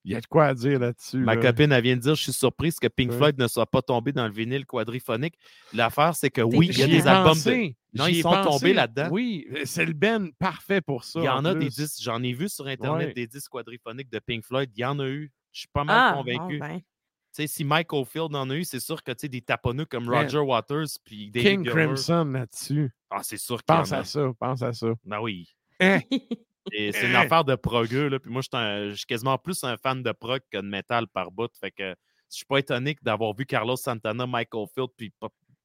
il 0.06 0.12
y 0.12 0.14
a 0.14 0.20
de 0.20 0.26
quoi 0.26 0.46
à 0.46 0.54
dire 0.54 0.78
là-dessus. 0.78 1.18
Ma 1.18 1.34
là. 1.34 1.42
copine, 1.42 1.72
elle 1.72 1.82
vient 1.82 1.96
de 1.96 2.00
dire 2.00 2.14
Je 2.14 2.22
suis 2.22 2.32
surprise 2.32 2.78
que 2.78 2.86
Pink 2.86 3.10
Ouais. 3.10 3.16
Floyd 3.16 3.38
ne 3.38 3.46
soit 3.48 3.66
pas 3.66 3.82
tombé 3.82 4.12
dans 4.12 4.26
le 4.26 4.32
vinyle 4.32 4.64
quadriphonique. 4.64 5.34
L'affaire, 5.74 6.14
c'est 6.16 6.30
que 6.30 6.40
oui, 6.40 6.68
il 6.70 6.78
y 6.78 6.82
a 6.82 6.86
des 6.86 7.06
albums 7.06 7.34
de. 7.36 7.72
Non, 7.92 8.06
ils 8.06 8.22
sont 8.22 8.30
pensé. 8.30 8.48
tombés 8.48 8.72
là-dedans. 8.72 9.08
Oui, 9.10 9.46
c'est 9.64 9.84
le 9.84 9.92
Ben 9.92 10.30
parfait 10.38 10.80
pour 10.80 11.04
ça. 11.04 11.20
Il 11.20 11.24
y 11.24 11.28
en 11.28 11.44
a 11.44 11.54
des 11.54 11.68
disques, 11.68 11.98
j'en 12.02 12.22
ai 12.22 12.32
vu 12.32 12.48
sur 12.48 12.66
Internet 12.66 13.08
Ouais. 13.08 13.14
des 13.14 13.26
disques 13.26 13.50
quadriphoniques 13.50 14.10
de 14.10 14.18
Pink 14.18 14.44
Floyd. 14.44 14.70
Il 14.76 14.80
y 14.80 14.84
en 14.84 14.98
a 14.98 15.06
eu. 15.06 15.30
Je 15.52 15.60
suis 15.60 15.68
pas 15.72 15.84
mal 15.84 16.12
Ah, 16.12 16.14
convaincu. 16.16 16.58
ben. 16.58 16.78
Tu 16.78 17.42
sais, 17.42 17.46
si 17.48 17.64
Mike 17.64 17.92
Oldfield 17.92 18.34
en 18.34 18.48
a 18.48 18.54
eu, 18.54 18.64
c'est 18.64 18.80
sûr 18.80 19.02
que 19.02 19.10
tu 19.12 19.18
sais, 19.22 19.28
des 19.28 19.42
taponneux 19.42 19.84
comme 19.86 20.04
Man. 20.06 20.22
Roger 20.24 20.38
Waters 20.38 20.86
puis 21.04 21.30
David 21.30 21.48
King 21.50 21.64
Crimson 21.66 22.24
là-dessus. 22.32 22.90
Ah, 23.10 23.20
c'est 23.22 23.36
sûr 23.36 23.62
qu'il 23.62 23.74
y 23.74 23.78
en 23.78 23.80
Pense 23.82 23.92
a. 23.92 23.98
à 23.98 24.04
ça, 24.04 24.32
pense 24.38 24.62
à 24.62 24.72
ça. 24.72 24.88
Ah 25.10 25.20
oui. 25.22 25.48
Hein? 25.80 26.00
Et 26.72 26.92
c'est 26.92 27.06
une 27.06 27.16
affaire 27.16 27.44
de 27.44 27.54
progueux, 27.54 28.08
là. 28.08 28.18
Puis 28.18 28.30
moi, 28.30 28.42
je 28.42 28.92
suis 28.94 29.06
quasiment 29.06 29.38
plus 29.38 29.62
un 29.64 29.76
fan 29.76 30.02
de 30.02 30.12
prog 30.12 30.40
que 30.50 30.58
de 30.58 30.66
métal 30.66 31.06
par 31.08 31.30
bout. 31.30 31.50
Fait 31.60 31.70
que 31.70 31.94
je 32.30 32.36
suis 32.36 32.44
pas 32.46 32.58
étonné 32.58 32.96
d'avoir 33.02 33.34
vu 33.34 33.46
Carlos 33.46 33.76
Santana, 33.76 34.26
Mike 34.26 34.54
Oldfield, 34.54 34.90
puis 34.96 35.12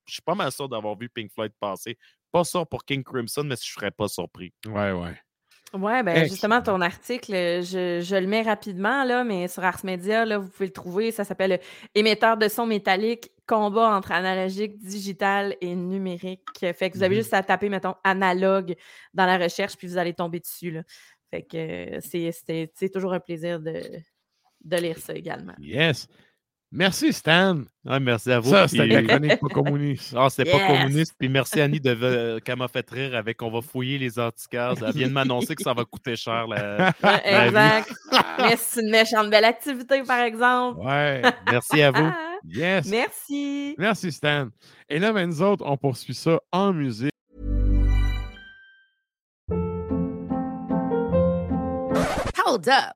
je 0.06 0.14
suis 0.14 0.22
pas 0.22 0.36
mal 0.36 0.52
sûr 0.52 0.70
d'avoir 0.70 0.98
vu 0.98 1.10
Pink 1.10 1.32
Floyd 1.32 1.52
passer. 1.60 1.98
Pas 2.32 2.44
sûr 2.44 2.68
pour 2.68 2.86
King 2.86 3.04
Crimson, 3.04 3.44
mais 3.44 3.56
je 3.56 3.72
serais 3.72 3.92
pas 3.92 4.08
surpris. 4.08 4.54
Ouais, 4.66 4.92
ouais. 4.92 5.18
Ouais, 5.74 6.04
ben 6.04 6.28
justement, 6.28 6.62
ton 6.62 6.82
article, 6.82 7.32
je, 7.32 8.02
je 8.04 8.16
le 8.18 8.28
mets 8.28 8.42
rapidement, 8.42 9.06
là, 9.06 9.24
mais 9.24 9.48
sur 9.48 9.64
Ars 9.64 9.80
Media, 9.86 10.26
là, 10.26 10.38
vous 10.38 10.50
pouvez 10.50 10.66
le 10.66 10.74
trouver. 10.74 11.12
Ça 11.12 11.24
s'appelle 11.24 11.62
Émetteur 11.96 12.36
de 12.36 12.50
son 12.50 12.66
métallique, 12.66 13.32
combat 13.52 13.96
entre 13.98 14.12
analogique, 14.14 14.78
digital 14.78 15.56
et 15.60 15.76
numérique. 15.76 16.42
Fait 16.60 16.90
que 16.90 16.96
vous 16.98 17.04
avez 17.04 17.16
Mhm. 17.16 17.22
juste 17.22 17.34
à 17.34 17.44
taper, 17.44 17.68
mettons, 17.70 17.96
analogue 18.04 18.76
dans 19.14 19.26
la 19.26 19.38
recherche, 19.38 19.76
puis 19.76 19.88
vous 19.88 19.98
allez 19.98 20.14
tomber 20.14 20.40
dessus. 20.40 20.72
Là. 20.72 20.84
Fait 21.30 21.44
que 21.44 21.98
euh, 21.98 22.00
c'est- 22.02 22.90
toujours 22.94 23.14
un 23.14 23.20
plaisir 23.20 23.60
de, 23.60 23.82
de 24.64 24.78
lire 24.78 24.98
ça 25.00 25.14
également. 25.14 25.54
Yes. 25.60 26.08
Merci, 26.74 27.12
Stan. 27.12 27.58
Ouais, 27.84 28.00
merci 28.00 28.32
à 28.32 28.40
vous. 28.40 28.50
Ça, 28.50 28.62
puis- 28.66 28.78
c'était 28.78 28.88
la 28.88 29.04
chronique 29.04 29.40
pas 29.42 29.48
communiste. 29.54 30.16
Ah, 30.18 30.30
c'était 30.30 30.50
pas 30.52 30.66
communiste. 30.68 31.14
Puis 31.20 31.28
merci 31.28 31.60
Annie 31.60 31.82
de 31.82 31.98
euh, 32.02 32.40
qu'elle 32.40 32.56
m'a 32.58 32.70
fait 32.70 32.90
rire 32.90 33.14
avec 33.16 33.42
On 33.42 33.52
va 33.52 33.62
fouiller 33.62 33.98
les 33.98 34.18
antiquaires. 34.18 34.76
Elle 34.86 34.94
vient 34.94 35.08
de 35.10 35.14
m'annoncer 35.14 35.54
que 35.54 35.64
ça 35.64 35.74
va 35.74 35.84
coûter 35.84 36.16
cher. 36.16 36.48
la- 36.48 36.94
Ouais, 37.04 37.22
La 37.26 37.42
vie. 37.42 37.48
exact. 37.48 37.92
Mais 38.40 38.56
c'est 38.58 38.82
une 38.82 38.90
méchante 38.90 39.30
belle 39.30 39.44
activité, 39.44 40.02
par 40.04 40.22
exemple. 40.22 40.80
Ouais. 40.80 41.22
Merci 41.52 41.82
à 41.82 41.92
vous. 41.92 42.10
Yes. 42.46 42.88
merci. 42.88 43.76
Merci, 43.78 44.12
Stan. 44.14 44.48
Et 44.88 44.98
là, 44.98 45.12
ben, 45.12 45.28
nous 45.28 45.42
autres, 45.42 45.66
on 45.68 45.76
poursuit 45.76 46.16
ça 46.16 46.40
en 46.54 46.72
musique. 46.72 47.12
Hold 52.46 52.68
up. 52.70 52.96